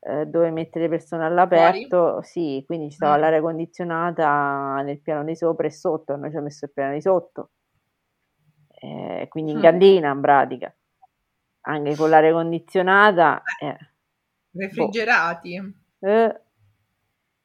[0.00, 2.24] eh, dove mettere le persone all'aperto, Fuori?
[2.24, 3.20] sì, quindi ci stava mm.
[3.20, 7.00] l'aria condizionata nel piano di sopra e sotto, noi ci abbiamo messo il piano di
[7.00, 7.50] sotto,
[8.80, 9.62] eh, quindi in mm.
[9.62, 10.74] cantina in pratica,
[11.62, 13.42] anche con l'aria condizionata.
[13.60, 13.76] Eh,
[14.52, 15.74] Refrigerati.
[15.98, 16.40] Boh.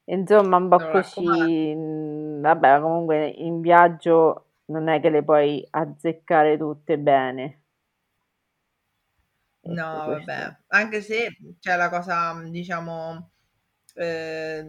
[0.06, 6.56] Insomma, un po' così, mh, vabbè, comunque in viaggio non è che le puoi azzeccare
[6.56, 7.62] tutte bene.
[9.66, 13.30] No, vabbè, anche se c'è la cosa, diciamo,
[13.94, 14.62] eh,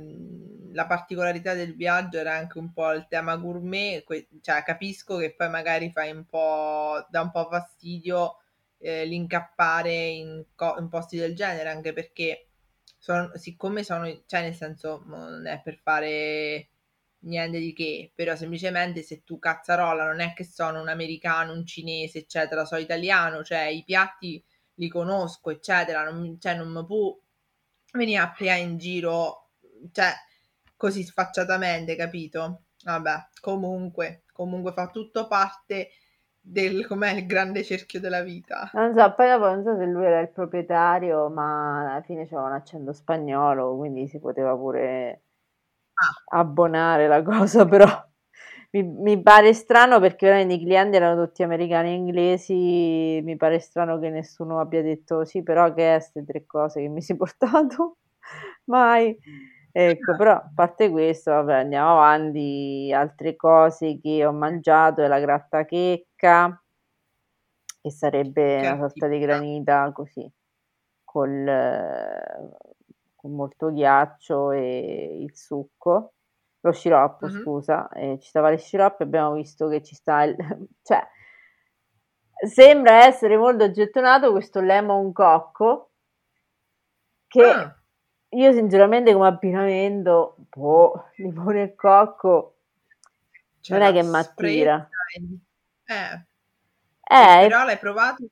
[0.72, 5.34] la particolarità del viaggio era anche un po' il tema gourmet, que- cioè capisco che
[5.36, 8.38] poi magari fai un po', dà un po' fastidio
[8.78, 12.48] eh, l'incappare in, co- in, posti del genere, anche perché
[12.98, 16.70] sono, siccome sono, cioè nel senso, non è per fare
[17.26, 21.65] niente di che, però semplicemente se tu cazzarola non è che sono un americano, un
[21.65, 24.43] cinese, eccetera, so italiano, cioè i piatti
[24.76, 27.17] li conosco, eccetera, non, cioè non mi può
[27.93, 29.49] venire a prea in giro,
[29.91, 30.11] cioè
[30.76, 32.63] così sfacciatamente, capito?
[32.84, 35.89] Vabbè, comunque, comunque fa tutto parte
[36.39, 38.69] del com'è il grande cerchio della vita.
[38.73, 42.43] Non so, poi dopo non so se lui era il proprietario, ma alla fine c'era
[42.43, 45.21] un accento spagnolo, quindi si poteva pure.
[46.32, 47.86] Abbonare la cosa, però
[48.72, 53.60] mi, mi, pare strano perché veramente i clienti erano tutti americani e inglesi, mi pare
[53.60, 57.14] strano che nessuno abbia detto sì, però che è queste tre cose che mi si
[57.14, 57.98] è portato?
[58.66, 59.18] Mai.
[59.78, 62.93] Ecco, però a parte questo, vabbè, andiamo avanti.
[62.93, 66.64] Altre cose che ho mangiato è la grattachecca,
[67.82, 70.32] che sarebbe una sorta di granita così,
[71.04, 71.43] col,
[73.26, 76.13] con molto ghiaccio e il succo,
[76.59, 77.41] lo sciroppo, Mhm.
[77.41, 80.36] scusa, e ci stava il sciroppo e abbiamo visto che ci sta il...
[80.84, 81.03] cioè,
[82.47, 85.91] sembra essere molto gettonato questo lemon cocco,
[87.28, 87.76] che Ah,
[88.30, 92.57] io sinceramente come abbinamento, boh, limone e cocco,
[93.59, 94.88] c'è non è che m'attira.
[94.88, 95.36] sprezza.
[95.88, 96.26] Eh,
[97.07, 98.26] Eh, però l'hai provato?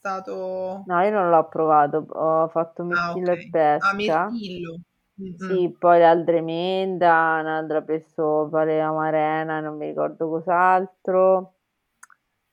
[0.00, 0.84] Stato...
[0.86, 3.40] no, io non l'ho provato, ho fatto Ah, mirtillo e ok.
[3.82, 4.30] Ah, pesca.
[4.30, 4.80] mirtillo.
[5.20, 5.36] Mm-mm.
[5.36, 11.54] Sì, poi l'altra menda, un'altra preso pare amarena, non mi ricordo cos'altro,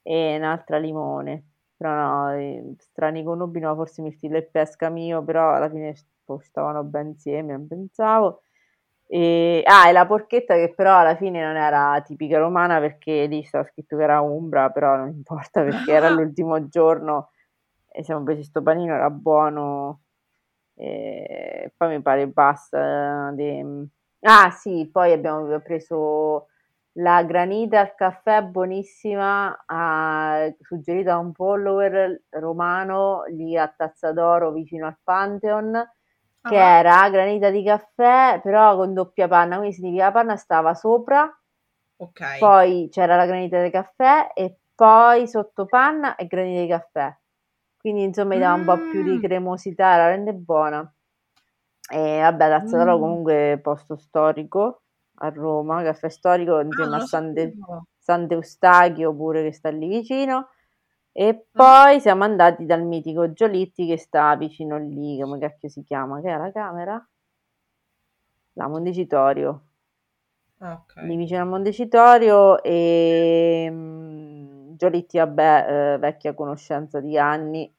[0.01, 1.43] e un'altra limone.
[1.77, 5.93] Però no, strani connubi no, forse mirtillo e pesca mio, però alla fine
[6.25, 8.41] boh, stavano ben insieme, non pensavo.
[9.09, 13.43] E, ah, e la porchetta che però alla fine non era tipica romana perché lì
[13.43, 17.29] stava scritto che era umbra, però non importa perché era l'ultimo giorno
[17.97, 20.01] e siamo presi sto panino, era buono.
[20.75, 23.31] E poi mi pare basta.
[23.35, 23.63] di-
[24.21, 26.47] Ah sì, poi abbiamo preso
[26.99, 34.51] la granita al caffè buonissima, ah, suggerita da un follower romano lì a Tazza d'Oro
[34.51, 35.73] vicino al Pantheon,
[36.43, 40.73] che Ah, era granita di caffè però con doppia panna, quindi significa la panna stava
[40.73, 41.29] sopra,
[41.99, 42.21] ok.
[42.37, 47.17] poi c'era la granita di caffè e poi sotto panna e granita di caffè.
[47.77, 49.21] Quindi insomma gli dà un po' più di Mm.
[49.21, 50.91] cremosità, la rende buona.
[51.89, 53.01] E vabbè, Tazza d'Oro Mm.
[53.01, 54.81] comunque posto storico
[55.19, 57.55] a Roma, caffè storico Ah, insieme non a San, De-.
[57.97, 60.49] San Eustachio pure che sta lì vicino.
[61.11, 61.47] E Mhm.
[61.55, 66.21] poi siamo andati dal mitico Giolitti che sta vicino lì, come cacchio si chiama?
[66.21, 67.07] Che è la camera?
[68.55, 69.61] La Montecitorio.
[70.61, 70.93] Ok.
[71.01, 73.69] Lì vicino a Montecitorio e
[74.77, 77.73] Giolitti, vabbè, eh, vecchia conoscenza di anni.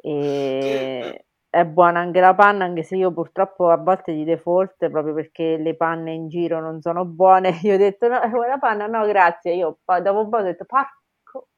[0.00, 5.14] E è buona anche la panna, anche se io purtroppo a volte di default, proprio
[5.14, 8.86] perché le panne in giro non sono buone, io ho detto no, vuoi la panna?
[8.86, 9.54] No, grazie.
[9.54, 11.48] Io poi dopo un po' ho detto parco.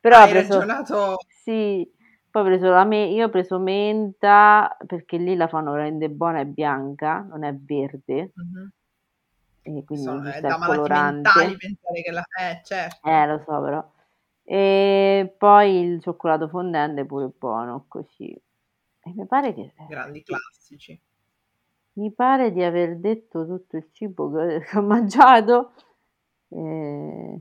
[0.00, 1.16] Però ho Hai preso, ragionato...
[1.26, 1.88] sì,
[2.30, 6.40] poi ho preso la me- io ho preso menta perché lì la fanno veramente buona
[6.40, 8.72] e bianca, non è verde, Mhm.
[9.62, 11.30] E quindi So, è sta da malati colorante.
[11.34, 12.24] mentali pensare che la...
[12.40, 13.08] Eh, certo.
[13.08, 13.90] Eh, lo so però.
[14.44, 18.30] E poi il cioccolato fondente pure buono, così.
[19.04, 19.72] E mi pare che...
[19.88, 21.00] Grandi classici.
[21.94, 25.72] mi pare di aver detto tutto il cibo che, ho mangiato.
[26.48, 27.40] Eh,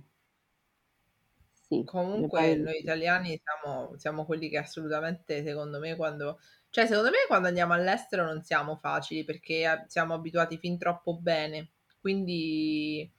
[1.71, 6.39] sì, Comunque noi italiani siamo, siamo quelli che assolutamente, secondo me, quando...
[6.69, 11.17] Cioè, secondo me quando andiamo all'estero non siamo facili perché eh, siamo abituati fin troppo
[11.17, 11.69] bene.
[12.01, 13.09] Quindi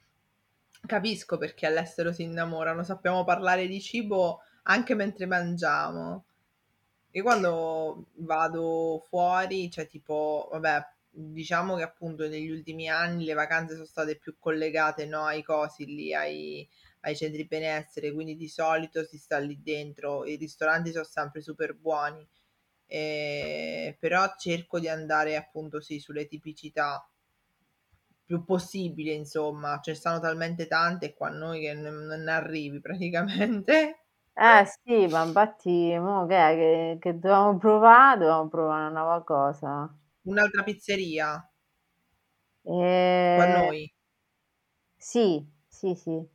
[0.87, 2.83] capisco perché all'estero si innamorano.
[2.83, 6.25] Sappiamo parlare di cibo anche mentre mangiamo.
[7.13, 13.75] Io quando vado fuori, cioè tipo, vabbè, diciamo che appunto negli ultimi anni le vacanze
[13.75, 16.67] sono state più collegate, no, ai cosi lì, ai,
[17.01, 21.75] ai centri benessere, quindi di solito si sta lì dentro, i ristoranti sono sempre super
[21.75, 22.27] buoni,
[22.87, 27.07] eh, però cerco di andare appunto sì sulle tipicità
[28.37, 34.05] più possibile, insomma, ce ne stanno talmente tante qua a noi che non, arrivi praticamente.
[34.35, 36.55] Eh sì, ma infatti, mo che, è?
[36.55, 39.95] che, che dovevamo provare, dovevamo provare una nuova cosa.
[40.31, 41.31] Un'altra pizzeria
[43.33, 43.53] qua a E...
[43.53, 43.93] noi.
[44.97, 46.27] Sì, sì, sì.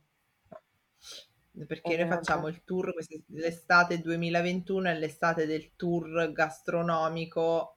[1.66, 2.92] perché Eh, noi facciamo il tour,
[3.28, 7.76] l'estate 2021 è l'estate del tour gastronomico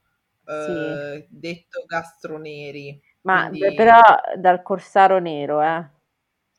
[0.56, 1.02] Sì.
[1.10, 4.00] eh, detto gastroneri, Ma quindi però
[4.38, 5.90] dal Corsaro Nero, eh, ah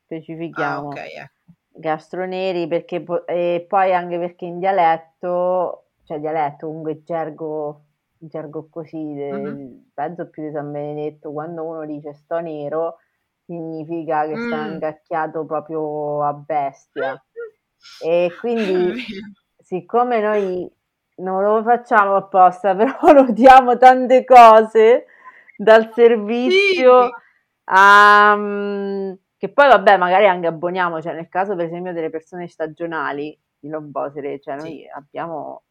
[0.05, 0.91] specifichiamo.
[0.93, 1.31] ecco.
[1.75, 7.81] Gastroneri perché po- e poi anche perché in dialetto, cioè dialetto comunque gergo,
[8.17, 9.15] gergo così, Mhm.
[9.15, 12.97] de- penso più di San Benedetto, quando uno dice sto nero
[13.45, 14.73] significa che sta Mm.
[14.73, 17.21] ingacchiato proprio a bestia.
[18.05, 18.93] E quindi,
[19.61, 20.69] siccome noi
[21.17, 25.05] non lo facciamo apposta, però notiamo tante cose
[25.55, 25.91] dal
[26.45, 27.09] Sì, servizio
[27.65, 28.35] a...
[29.37, 33.69] che poi vabbè, magari anche abboniamo, cioè nel caso per esempio delle persone stagionali di
[33.69, 34.69] Lombosere, cioè sì.
[34.69, 35.63] noi abbiamo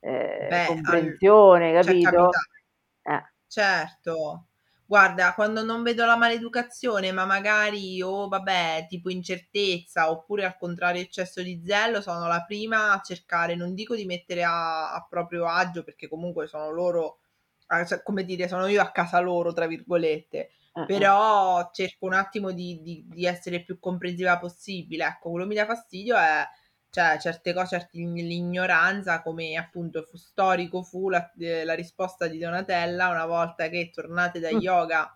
[0.00, 2.00] eh, Beh, comprensione, c'è capito?
[2.00, 2.50] capitato.
[3.02, 4.48] Eh, Certo,
[4.84, 11.00] guarda, quando non vedo la maleducazione, ma magari o vabbè, tipo incertezza, oppure al contrario
[11.02, 15.46] eccesso di zelo, sono la prima a cercare, non dico di mettere a, a proprio
[15.46, 17.25] agio, perché comunque sono loro cioè,
[18.02, 20.50] come dire, sono io a casa loro, tra virgolette.
[20.72, 20.84] Eh.
[20.86, 25.06] Però cerco un attimo di, di, di essere più comprensiva possibile.
[25.06, 26.46] Ecco, quello che mi dà fastidio è
[26.90, 33.08] cioè certe cose, l'ignoranza, come appunto fu storico fu la, eh, la, risposta di Donatella
[33.08, 34.58] una volta che tornate da mm.
[34.58, 35.14] yoga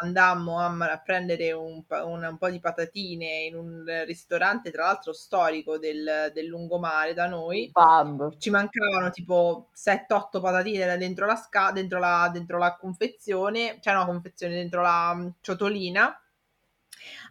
[0.00, 5.78] andammo a, prendere un, un, un, po' di patatine in un ristorante, tra l'altro storico
[5.78, 7.70] del, del lungomare da noi.
[7.72, 8.36] Pub.
[8.38, 14.04] Ci mancavano tipo 7-8 patatine dentro la, sca- dentro, la, dentro la confezione, cioè no,
[14.06, 16.20] confezione, dentro la um, ciotolina.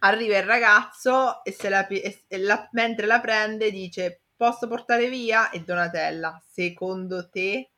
[0.00, 5.08] Arriva il ragazzo e, se la, e, e la, mentre la prende dice posso portare
[5.08, 5.50] via?
[5.50, 7.70] E Donatella, secondo te?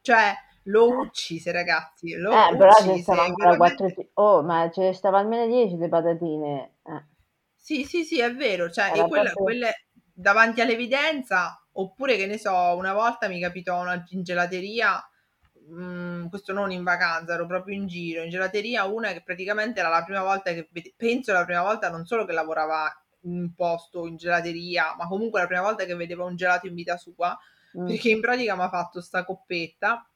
[0.00, 0.34] Cioè,
[0.64, 2.14] lo uccise, ragazzi.
[2.14, 3.94] Lo eh, uccise, però ce stavano ancora veramente...
[3.94, 6.74] 4 Oh, ma ce ne stava almeno 10 di patatine.
[6.84, 7.04] Eh.
[7.56, 8.70] Sì, sì, sì, è vero.
[8.70, 9.42] Cioè, e quelle, proprio...
[9.42, 15.02] quelle davanti all'evidenza, oppure che ne so, una volta mi capitò una, in gelateria,
[15.68, 19.80] mh, mm, questo non in vacanza, ero proprio in giro, in gelateria, una che praticamente
[19.80, 22.90] era la prima volta che, penso la prima volta non solo che lavorava
[23.22, 26.74] in un posto in gelateria, ma comunque la prima volta che vedeva un gelato in
[26.74, 27.36] vita sua,
[27.78, 27.86] mm.
[27.86, 30.06] perché in pratica mi ha fatto sta coppetta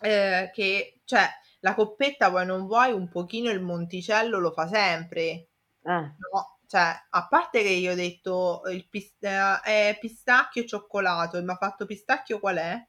[0.00, 1.28] eh, che, cioè,
[1.60, 5.20] la coppetta vuoi non vuoi, un pochino il monticello lo fa sempre.
[5.20, 5.46] Eh.
[5.82, 11.38] No, cioè, a parte che io ho detto il pist- eh, è pistacchio e cioccolato
[11.38, 12.86] e mi ha fatto pistacchio qual è?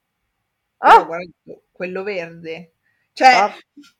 [0.80, 1.06] Oh.
[1.06, 2.74] Guardato, quello verde.
[3.14, 3.54] Cioè,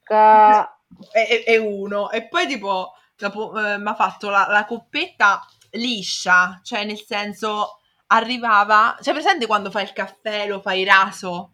[1.12, 2.12] è, è, uno.
[2.12, 7.80] E poi tipo, dopo, eh, mi ha fatto la, la coppetta liscia, cioè nel senso
[8.08, 11.52] arrivava, cioè presente quando fai il caffè, lo fai raso?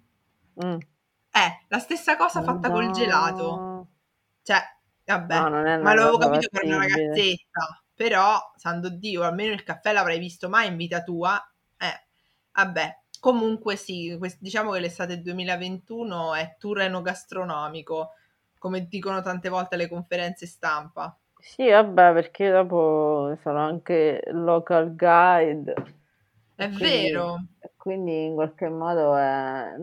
[0.63, 0.77] Mm.
[1.35, 3.87] Eh, la stessa cosa fatta col gelato.
[4.41, 4.57] Cioè,
[5.03, 10.17] vabbè, no, ma l'avevo capito per una ragazzetta, però, santo Dio, almeno il caffè l'avrai
[10.17, 11.35] visto mai in vita tua.
[11.77, 12.05] Eh,
[12.53, 18.11] vabbè, comunque sì, diciamo che l'estate 2021 è tour enogastronomico,
[18.57, 21.17] come dicono tante volte le conferenze stampa.
[21.37, 25.73] Sì, vabbè, perché dopo sono anche local guide.
[26.55, 27.11] È quindi...
[27.11, 27.37] vero
[27.85, 29.75] quindi in qualche modo è,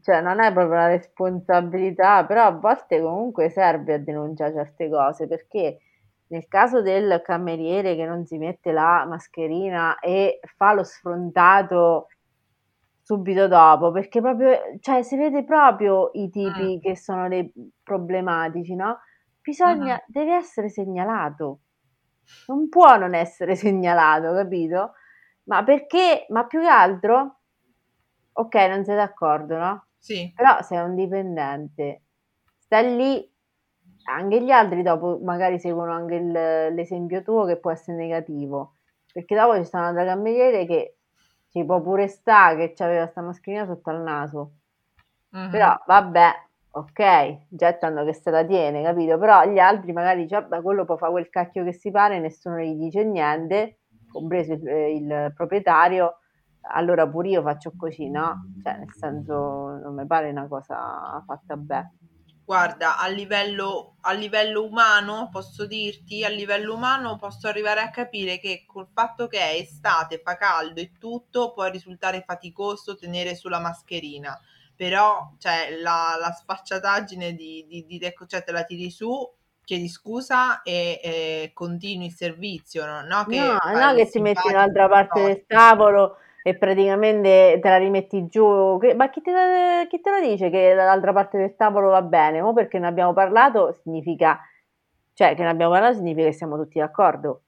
[0.00, 5.26] cioè non è proprio una responsabilità, però a volte comunque serve a denunciare certe cose,
[5.26, 5.80] perché
[6.28, 12.06] nel caso del cameriere che non si mette la mascherina e fa lo sfrontato
[13.02, 16.78] subito dopo, perché proprio, cioè si vede proprio i tipi mm.
[16.80, 17.52] che sono dei
[17.82, 19.00] problematici, no?
[19.40, 20.06] Bisogna, mm.
[20.06, 21.58] deve essere segnalato,
[22.46, 24.92] non può non essere segnalato, capito?
[25.44, 26.26] Ma perché?
[26.28, 27.40] Ma più che altro,
[28.32, 29.86] ok, non sei d'accordo, no?
[29.98, 30.32] Sì.
[30.34, 32.02] Però sei un dipendente,
[32.58, 33.32] stai lì,
[34.04, 36.30] anche gli altri dopo magari seguono anche il,
[36.74, 38.76] l'esempio tuo che può essere negativo,
[39.12, 40.96] perché dopo ci stanno da cameriere che
[41.50, 44.52] ci può pure sta che aveva sta mascherina sotto al naso.
[45.30, 45.50] Uh-huh.
[45.50, 46.30] Però vabbè,
[46.72, 49.18] ok, gettano che se la tiene, capito?
[49.18, 52.58] Però gli altri magari dice, vabbè, quello può fare quel cacchio che si pare, nessuno
[52.58, 53.78] gli dice niente
[54.12, 56.18] compreso il, il proprietario,
[56.74, 58.52] allora pure io faccio così, no?
[58.62, 59.34] Cioè, nel senso,
[59.82, 61.96] non mi pare una cosa fatta bene.
[62.44, 68.38] Guarda, a livello, a livello umano, posso dirti, a livello umano posso arrivare a capire
[68.38, 73.60] che col fatto che è estate, fa caldo e tutto, può risultare faticoso tenere sulla
[73.60, 74.38] mascherina.
[74.74, 79.16] Però, cioè, la, la sfacciataggine di, di, di, cioè, te la tiri su,
[79.64, 83.02] chiedi scusa e, e continui il servizio, no?
[83.02, 85.26] No, che, no, no che ti metti dall'altra parte no.
[85.26, 88.78] del tavolo e praticamente te la rimetti giù.
[88.96, 92.40] Ma chi te, chi te, lo dice che dall'altra parte del tavolo va bene?
[92.40, 94.40] O perché ne abbiamo parlato significa,
[95.14, 97.42] cioè che ne abbiamo parlato significa che siamo tutti d'accordo.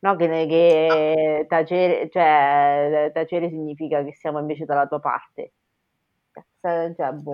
[0.00, 5.52] No, che, che tacere, cioè, tacere significa che siamo invece dalla tua parte.
[6.60, 7.32] Cioè, boh.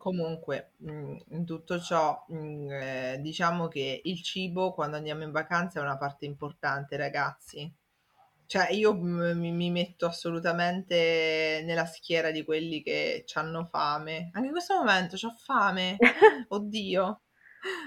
[0.00, 5.78] Comunque, mh, in tutto ciò, mh, eh, diciamo che il cibo quando andiamo in vacanza
[5.78, 7.70] è una parte importante, ragazzi.
[8.46, 14.30] Cioè, io mh, mi metto assolutamente nella schiera di quelli che hanno fame.
[14.32, 15.98] Anche in questo momento ho fame.
[16.48, 17.20] Oddio.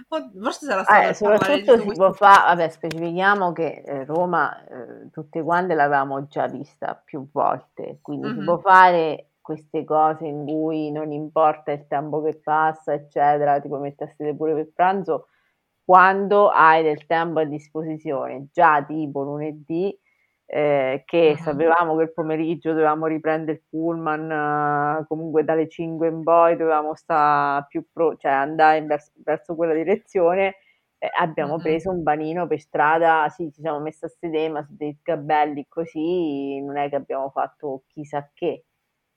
[0.08, 5.42] Forse sarà stato eh, soprattutto si può fare, vabbè, specifichiamo che eh, Roma eh, tutte
[5.42, 11.12] quante l'avevamo già vista più volte, quindi si può fare queste cose in cui non
[11.12, 15.28] importa il tempo che passa, eccetera, ti puoi mettere a sedere pure per pranzo
[15.86, 19.98] quando hai del tempo a disposizione, già tipo lunedì,
[20.46, 21.44] eh, che uh-huh.
[21.44, 26.96] sapevamo che il pomeriggio dovevamo riprendere il pullman, uh, comunque dalle 5 in poi dovevamo
[26.96, 30.56] stare più pro, cioè andare verso, verso quella direzione.
[30.98, 31.62] Eh, abbiamo uh-huh.
[31.62, 35.66] preso un banino per strada, sì, ci siamo messi a sedere, ma su dei gabelli
[35.68, 38.66] così non è che abbiamo fatto chissà che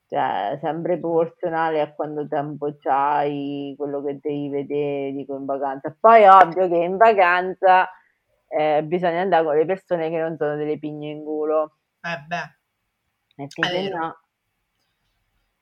[0.09, 5.97] Cioè, sempre proporzionale a quanto tempo c'hai, quello che devi vedere, dico in vacanza.
[5.99, 7.89] Poi è ovvio che in vacanza
[8.49, 11.79] eh, bisogna andare con le persone che non sono delle pigne in culo.
[12.01, 12.57] Eh beh,
[13.35, 13.99] Perché è vero.
[13.99, 14.21] no...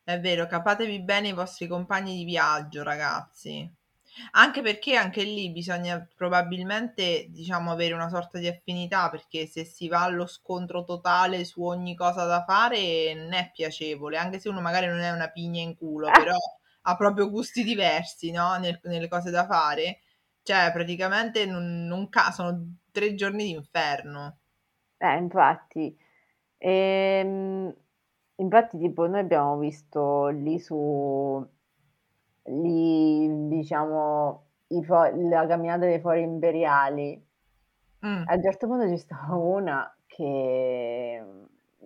[0.04, 3.72] È vero, capatevi bene i vostri compagni di viaggio, ragazzi.
[4.32, 9.88] Anche perché anche lì bisogna probabilmente, diciamo, avere una sorta di affinità, perché se si
[9.88, 14.60] va allo scontro totale su ogni cosa da fare non è piacevole, anche se uno
[14.60, 16.36] magari non è una pigna in culo, però
[16.86, 18.56] ha proprio gusti diversi, no?
[18.58, 20.00] Nel- nelle cose da fare.
[20.42, 24.38] Cioè, praticamente non, non ca- sono tre giorni d'inferno.
[24.98, 25.96] Eh, infatti,
[26.58, 27.74] Ehm,
[28.36, 31.46] infatti, tipo, noi abbiamo visto lì su,
[32.46, 37.22] lì, diciamo, i fo- la camminata dei fori imperiali.
[38.02, 41.22] Mm, A un certo punto ci stava una che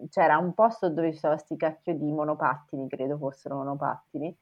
[0.08, 4.36] c'era un posto dove ci stava sti cacchio di monopattini, credo fossero monopattini,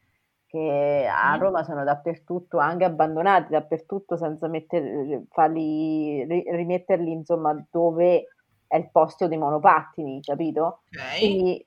[0.47, 8.27] che a Roma sono dappertutto, anche abbandonati dappertutto senza metter- farli, ri- rimetterli, insomma, dove
[8.67, 10.83] è il posto dei monopattini, capito?
[10.93, 10.99] ok.
[11.17, 11.66] Quindi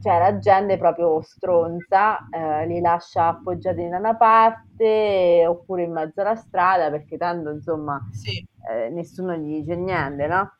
[0.00, 6.20] cioè, la gente proprio stronza, eh, li lascia appoggiati da una parte oppure in mezzo
[6.20, 10.50] alla strada perché tanto insomma Sì, eh, nessuno gli dice niente, no?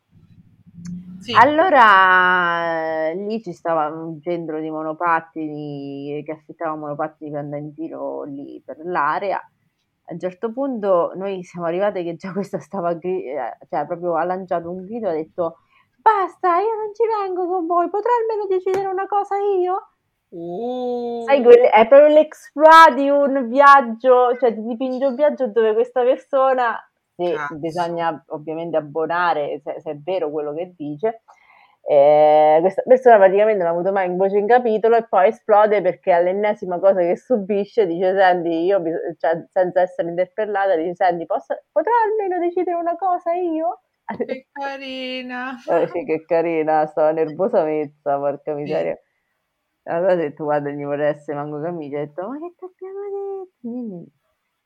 [1.21, 7.63] sì, Allora eh, lì ci stava un centro di monopattini che affittava monopattini per andare
[7.63, 9.39] in giro lì per l'area.
[9.39, 14.17] A un certo punto noi siamo arrivate che già questa stava, gri- eh, cioè proprio
[14.17, 15.59] ha lanciato un grido e ha detto
[16.03, 19.89] Basta, io non ci vengo con voi, potrò almeno decidere una cosa io?
[21.25, 25.75] Sai, Uh, quel- è proprio l'exploit di un viaggio, cioè ti dipinge un viaggio dove
[25.75, 26.77] questa persona,
[27.15, 27.55] se cazzo.
[27.57, 31.23] bisogna ovviamente abbonare, se, se è vero quello che dice,
[31.83, 35.83] eh, questa persona praticamente non ha avuto mai un voce in capitolo e poi esplode
[35.83, 38.83] perché all'ennesima cosa che subisce dice, senti, io,
[39.19, 43.81] cioè, senza essere interpellata, dice, senti, posso, potrò almeno decidere una cosa io?
[44.27, 45.59] Che carina.
[45.65, 48.99] Eh, sì, che carina, stava nervosa mezza, porca miseria.
[49.85, 53.01] Allora ho detto, guarda, gli vorrei essere manco camicia, ho detto, ma che ti abbiamo
[54.05, 54.11] detto?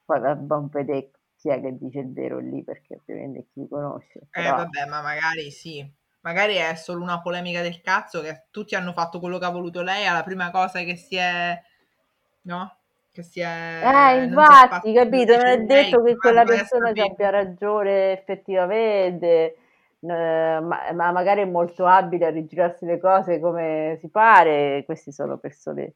[0.05, 4.53] Poi un vedere chi è che dice il vero lì, perché ovviamente chi conosce, Eh,
[4.53, 5.84] però vabbè, ma magari sì.
[6.20, 9.82] Magari è solo una polemica del cazzo che tutti hanno fatto quello che ha voluto
[9.82, 11.59] lei, è la prima cosa che si è,
[12.42, 12.76] no?
[13.17, 17.31] Che si Eh, è, è infatti, capito, non è detto che quella persona ci abbia
[17.31, 19.57] ragione effettivamente,
[20.01, 25.12] eh, ma, ma magari è molto abile a rigirarsi le cose come si pare, queste
[25.12, 25.95] sono persone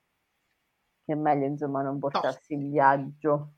[1.05, 3.51] che è meglio, insomma, non portarsi in viaggio,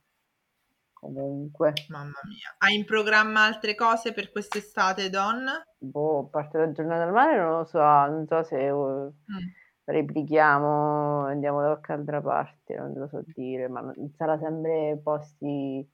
[0.92, 1.72] comunque.
[1.88, 2.52] mamma mia.
[2.58, 5.44] Hai in programma altre cose per quest'estate, Don?
[5.78, 9.48] Boh, a parte la giornata al mare non lo so, non so se uh, Mm,
[9.84, 15.86] replichiamo, andiamo da qualche altra parte, non lo so dire, ma sarà sempre posti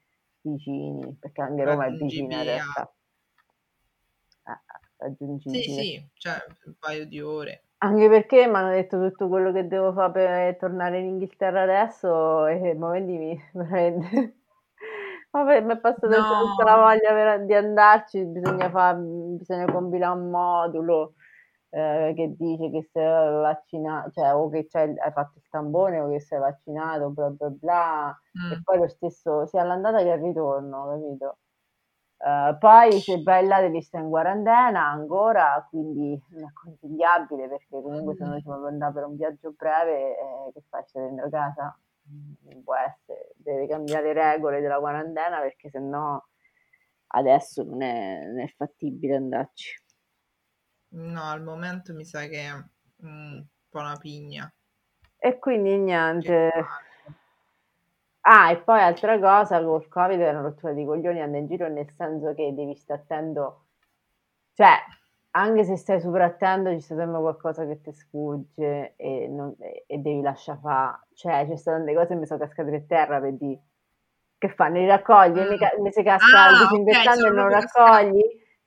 [0.42, 2.92] vicini, perché anche Roma è vicina in realtà,
[4.46, 4.60] eh,
[5.44, 5.68] Sì, raggiungibile.
[5.68, 6.36] sì, cioè
[6.66, 7.64] un paio di ore.
[7.80, 12.46] Anche perché mi hanno detto tutto quello che devo fare per tornare in Inghilterra adesso
[12.46, 14.36] e momenti mi veramente
[15.30, 19.68] vabbè, mi è passata già tutta la No, voglia per- di andarci, bisogna fa, bisogna
[19.70, 21.14] compilare un modulo
[21.70, 26.20] eh, che dice che sei vaccinato, cioè o che hai fatto il tampone o che
[26.20, 28.20] sei vaccinato, bla bla bla,
[28.52, 31.38] e mm, poi lo stesso sia all'andata che al ritorno, capito?
[32.20, 37.80] Eh, poi se vai là devi stare in quarantena ancora, quindi non è consigliabile perché
[37.80, 40.82] comunque se noi siamo andare per un viaggio breve, eh, che fai?
[40.86, 41.78] Stai dentro casa?
[42.10, 46.20] Non può essere, deve cambiare le regole della quarantena perché sennò
[47.08, 49.82] adesso non è, non è fattibile andarci.
[50.90, 52.50] No, al momento mi sa che è
[53.02, 54.50] un po' una pigna.
[55.20, 56.50] E quindi niente.
[58.22, 61.68] Ah, e poi altra cosa, col Covid è una rottura di coglioni andare in giro
[61.68, 63.64] nel senso che devi stare attento,
[64.54, 64.74] cioè,
[65.30, 69.84] anche se stai super attento ci sta sempre qualcosa che ti sfugge e, non- e-
[69.86, 70.98] e devi lasciare fare.
[71.14, 73.60] Cioè, ci sono delle cose che mi sono cascate per terra per dire
[74.38, 74.76] che fanno?
[74.78, 75.58] Li raccogli, e mi, Mm.
[75.58, 78.20] ca- mi si casca il Ah, ok, disinfettante e sono non raccogli.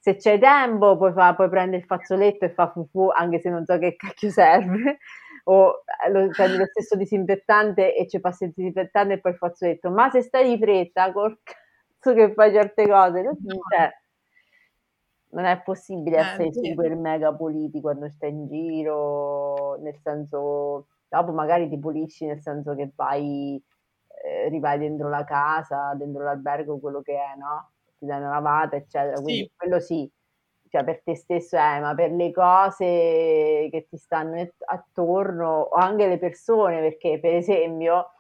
[0.04, 3.66] Se c'hai tempo, puoi, fa, puoi prendere il fazzoletto e fa fufu, anche se non
[3.66, 4.98] so che cacchio serve.
[5.46, 9.38] O eh, lo, prendi lo stesso disinfettante e ci passi il disinfettante e poi il
[9.38, 9.90] fazzoletto.
[9.92, 13.92] Ma se stai di fretta, col cazzo che fai certe cose, non, No, cioè,
[15.34, 16.52] non è possibile è essere vero.
[16.52, 22.76] super mega puliti quando stai in giro, nel senso, dopo magari ti pulisci nel senso
[22.76, 23.62] che vai,
[24.24, 27.71] eh, rivai dentro la casa, dentro l'albergo, quello che è, no?
[28.02, 30.12] Ti dai una lavata, eccetera, quindi Sì, quello sì.
[30.70, 36.08] cioè per te stesso, eh, ma per le cose che ti stanno attorno o anche
[36.08, 38.14] le persone, perché per esempio,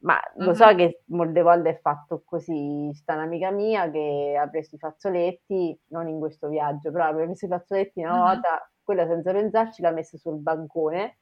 [0.00, 4.74] ma lo so che molte volte è fatto così, sta un'amica mia che ha preso
[4.74, 9.32] i fazzoletti, non in questo viaggio, però ha preso i fazzoletti una volta, quella senza
[9.32, 11.16] pensarci l'ha messa sul bancone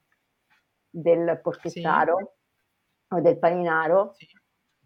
[0.90, 2.28] del porchettaro sì.
[3.10, 4.18] o del paninaro.
[4.20, 4.26] Sì.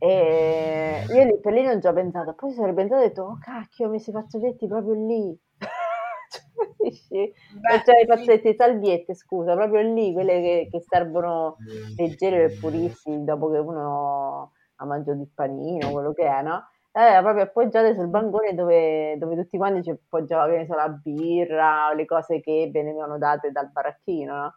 [0.05, 3.22] E io lì per lì non ci ho pensato, poi sono ripensato e ho detto,
[3.22, 5.38] oh cacchio, ho messo i fazzoletti proprio lì.
[6.82, 8.55] Beh, cioè i fazzoletti sì.
[8.57, 11.57] salviette, scusa, proprio lì, quelle che, che servono
[11.96, 16.66] leggeri e purissimi dopo che uno ha mangiato il panino, quello che è, no?
[16.90, 20.88] Eh, proprio appoggiate sul bancone dove, dove tutti quanti ci appoggiava, che ne so, la
[20.88, 24.55] birra, le cose che venivano date dal baracchino, no?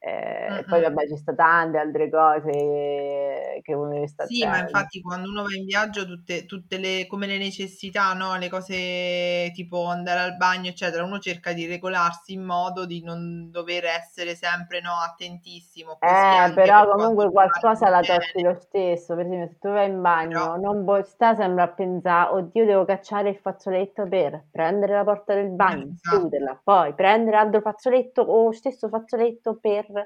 [0.00, 5.00] Eh, poi vabbè ci sta tante altre cose che uno deve stare Sì, ma infatti
[5.00, 8.36] quando uno va in viaggio tutte, tutte le, come le necessità, no?
[8.36, 13.50] Le cose tipo andare al bagno, eccetera, uno cerca di regolarsi in modo di non
[13.50, 15.98] dover essere sempre no, attentissimo.
[16.00, 19.16] Eh, però comunque qualcosa la tocchi lo stesso.
[19.16, 20.56] Per esempio, se tu vai in bagno, però...
[20.56, 25.34] non puoi sta sempre a pensare, oddio, devo cacciare il fazzoletto per prendere la porta
[25.34, 26.18] del bagno, esatto.
[26.18, 29.97] chiuderla, poi prendere altro fazzoletto o stesso fazzoletto per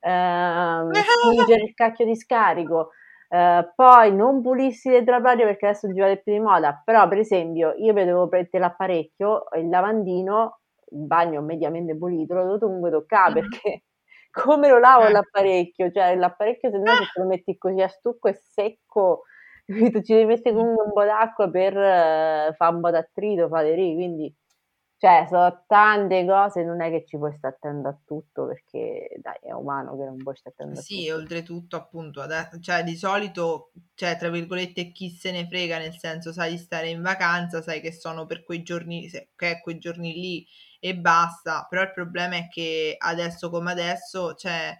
[0.00, 2.90] ehm, spingere il cacchio di scarico.
[3.28, 7.18] Eh, poi non pulissi le draparie perché adesso non ci più di moda, però per
[7.18, 13.40] esempio io vedevo prendere l'apparecchio, il lavandino, il bagno mediamente pulito, lo devo comunque toccare
[13.40, 13.82] perché
[14.30, 15.12] come lo lavo eh.
[15.12, 15.90] l'apparecchio?
[15.90, 19.22] Cioè l'apparecchio se no se te lo metti così a stucco è secco,
[19.66, 20.02] capito?
[20.02, 23.94] Ci devi mettere comunque un po' d'acqua per uh, fare un po' d'attrito, fare dei
[23.94, 24.32] quindi
[24.98, 29.36] cioè, sono tante cose, non è che ci puoi stare attento a tutto perché dai,
[29.42, 31.10] è umano che non puoi stare attento a Sì, tutto.
[31.10, 36.32] oltretutto, appunto, ad- cioè di solito, cioè, tra virgolette, chi se ne frega, nel senso,
[36.32, 40.12] sai di stare in vacanza, sai che sono per quei giorni, che è quei giorni
[40.14, 40.46] lì
[40.80, 41.66] e basta.
[41.70, 44.76] Però il problema è che adesso come adesso, cioè,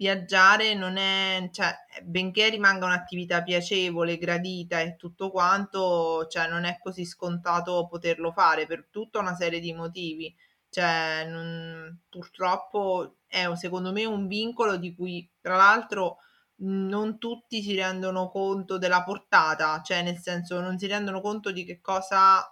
[0.00, 6.78] viaggiare non è, cioè, benché rimanga un'attività piacevole, gradita e tutto quanto, cioè, non è
[6.80, 10.34] così scontato poterlo fare per tutta una serie di motivi.
[10.70, 16.16] Cioè, non, purtroppo è secondo me un vincolo di cui, tra l'altro,
[16.62, 21.62] non tutti si rendono conto della portata, cioè nel senso non si rendono conto di
[21.64, 22.42] che cosa,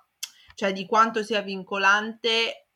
[0.54, 2.67] cioè di quanto sia vincolante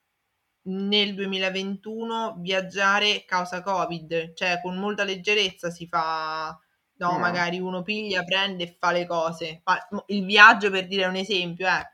[0.64, 6.56] nel 2021 viaggiare causa Covid, cioè con molta leggerezza si fa,
[6.96, 7.18] no, eh.
[7.18, 9.62] magari uno piglia, prende e fa le cose.
[10.06, 11.92] Il viaggio per dire un esempio, eh.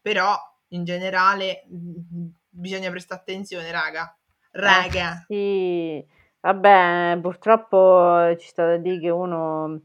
[0.00, 0.36] però
[0.68, 4.16] in generale mm, bisogna prestare attenzione, raga.
[4.52, 5.12] Raga.
[5.12, 6.06] Eh, sì,
[6.40, 9.80] vabbè, purtroppo ci sta da dire che uno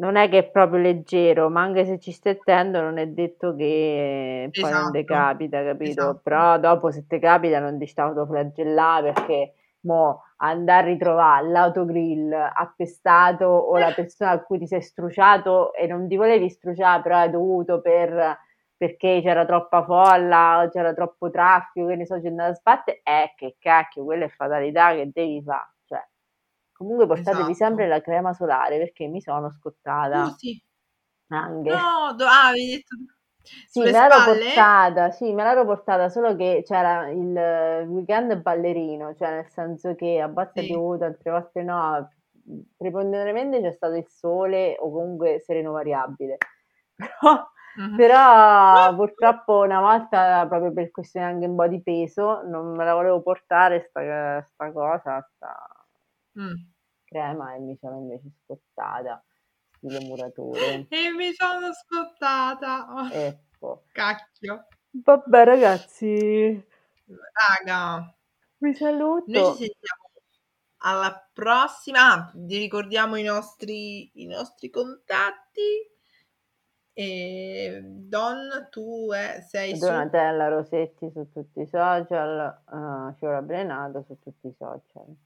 [0.00, 3.54] non è che è proprio leggero, ma anche se ci stai attento non è detto
[3.54, 4.82] che poi esatto.
[4.82, 6.00] non ti capita, capito?
[6.00, 6.20] Esatto.
[6.24, 12.32] Però dopo se ti capita non ti sta autoflagellare perché mo andare a ritrovare l'autogrill
[12.32, 17.16] appestato o la persona a cui ti sei struciato e non ti volevi struciare però
[17.16, 18.38] hai dovuto per
[18.76, 23.00] perché c'era troppa folla o c'era troppo traffico che ne so c'è andata a sbattere
[23.02, 25.68] eh che cacchio quella è fatalità che devi fare
[26.80, 27.54] Comunque portatevi esatto.
[27.54, 30.24] sempre la crema solare perché mi sono scottata.
[30.24, 30.62] Uh, sì.
[31.26, 31.68] Anche.
[31.68, 32.96] No, do- ah, avevi detto...
[33.68, 39.30] Sì, me l'ero portata, sì, me l'ero portata, solo che c'era il weekend ballerino, cioè
[39.30, 40.68] nel senso che a volte sì.
[40.68, 42.08] è piovuto, altre volte no,
[42.78, 46.38] preponderantemente c'è stato il sole o comunque sereno variabile.
[46.96, 47.96] Però, uh-huh.
[47.96, 52.94] però purtroppo una volta, proprio per questione anche un po' di peso, non me la
[52.94, 55.69] volevo portare sta, sta cosa, sta
[56.38, 56.54] mm.
[57.04, 59.24] crema e mi sono invece scottata,
[59.76, 60.86] stile muratore.
[60.90, 62.86] E mi sono scottata.
[62.88, 63.08] Oh.
[63.10, 63.84] Ecco.
[63.92, 64.66] Cacchio.
[64.90, 66.66] Vabbè ragazzi.
[67.32, 68.14] Raga.
[68.58, 69.24] Vi saluto.
[69.26, 70.10] Noi ci sentiamo
[70.78, 72.12] alla prossima.
[72.12, 75.88] Ah, vi ricordiamo i nostri, i nostri contatti.
[76.92, 80.50] E Don, tu è, sei Donatella su...
[80.50, 85.16] Rosetti su tutti i social, uh, Fiora Brenato su tutti i social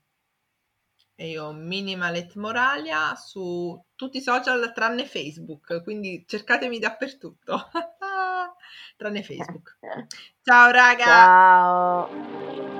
[1.16, 7.68] e io Minimalet Moralia su tutti i social tranne Facebook, quindi cercatemi dappertutto,
[8.96, 9.78] tranne Facebook.
[10.42, 11.04] Ciao raga!
[11.04, 12.73] Ciao!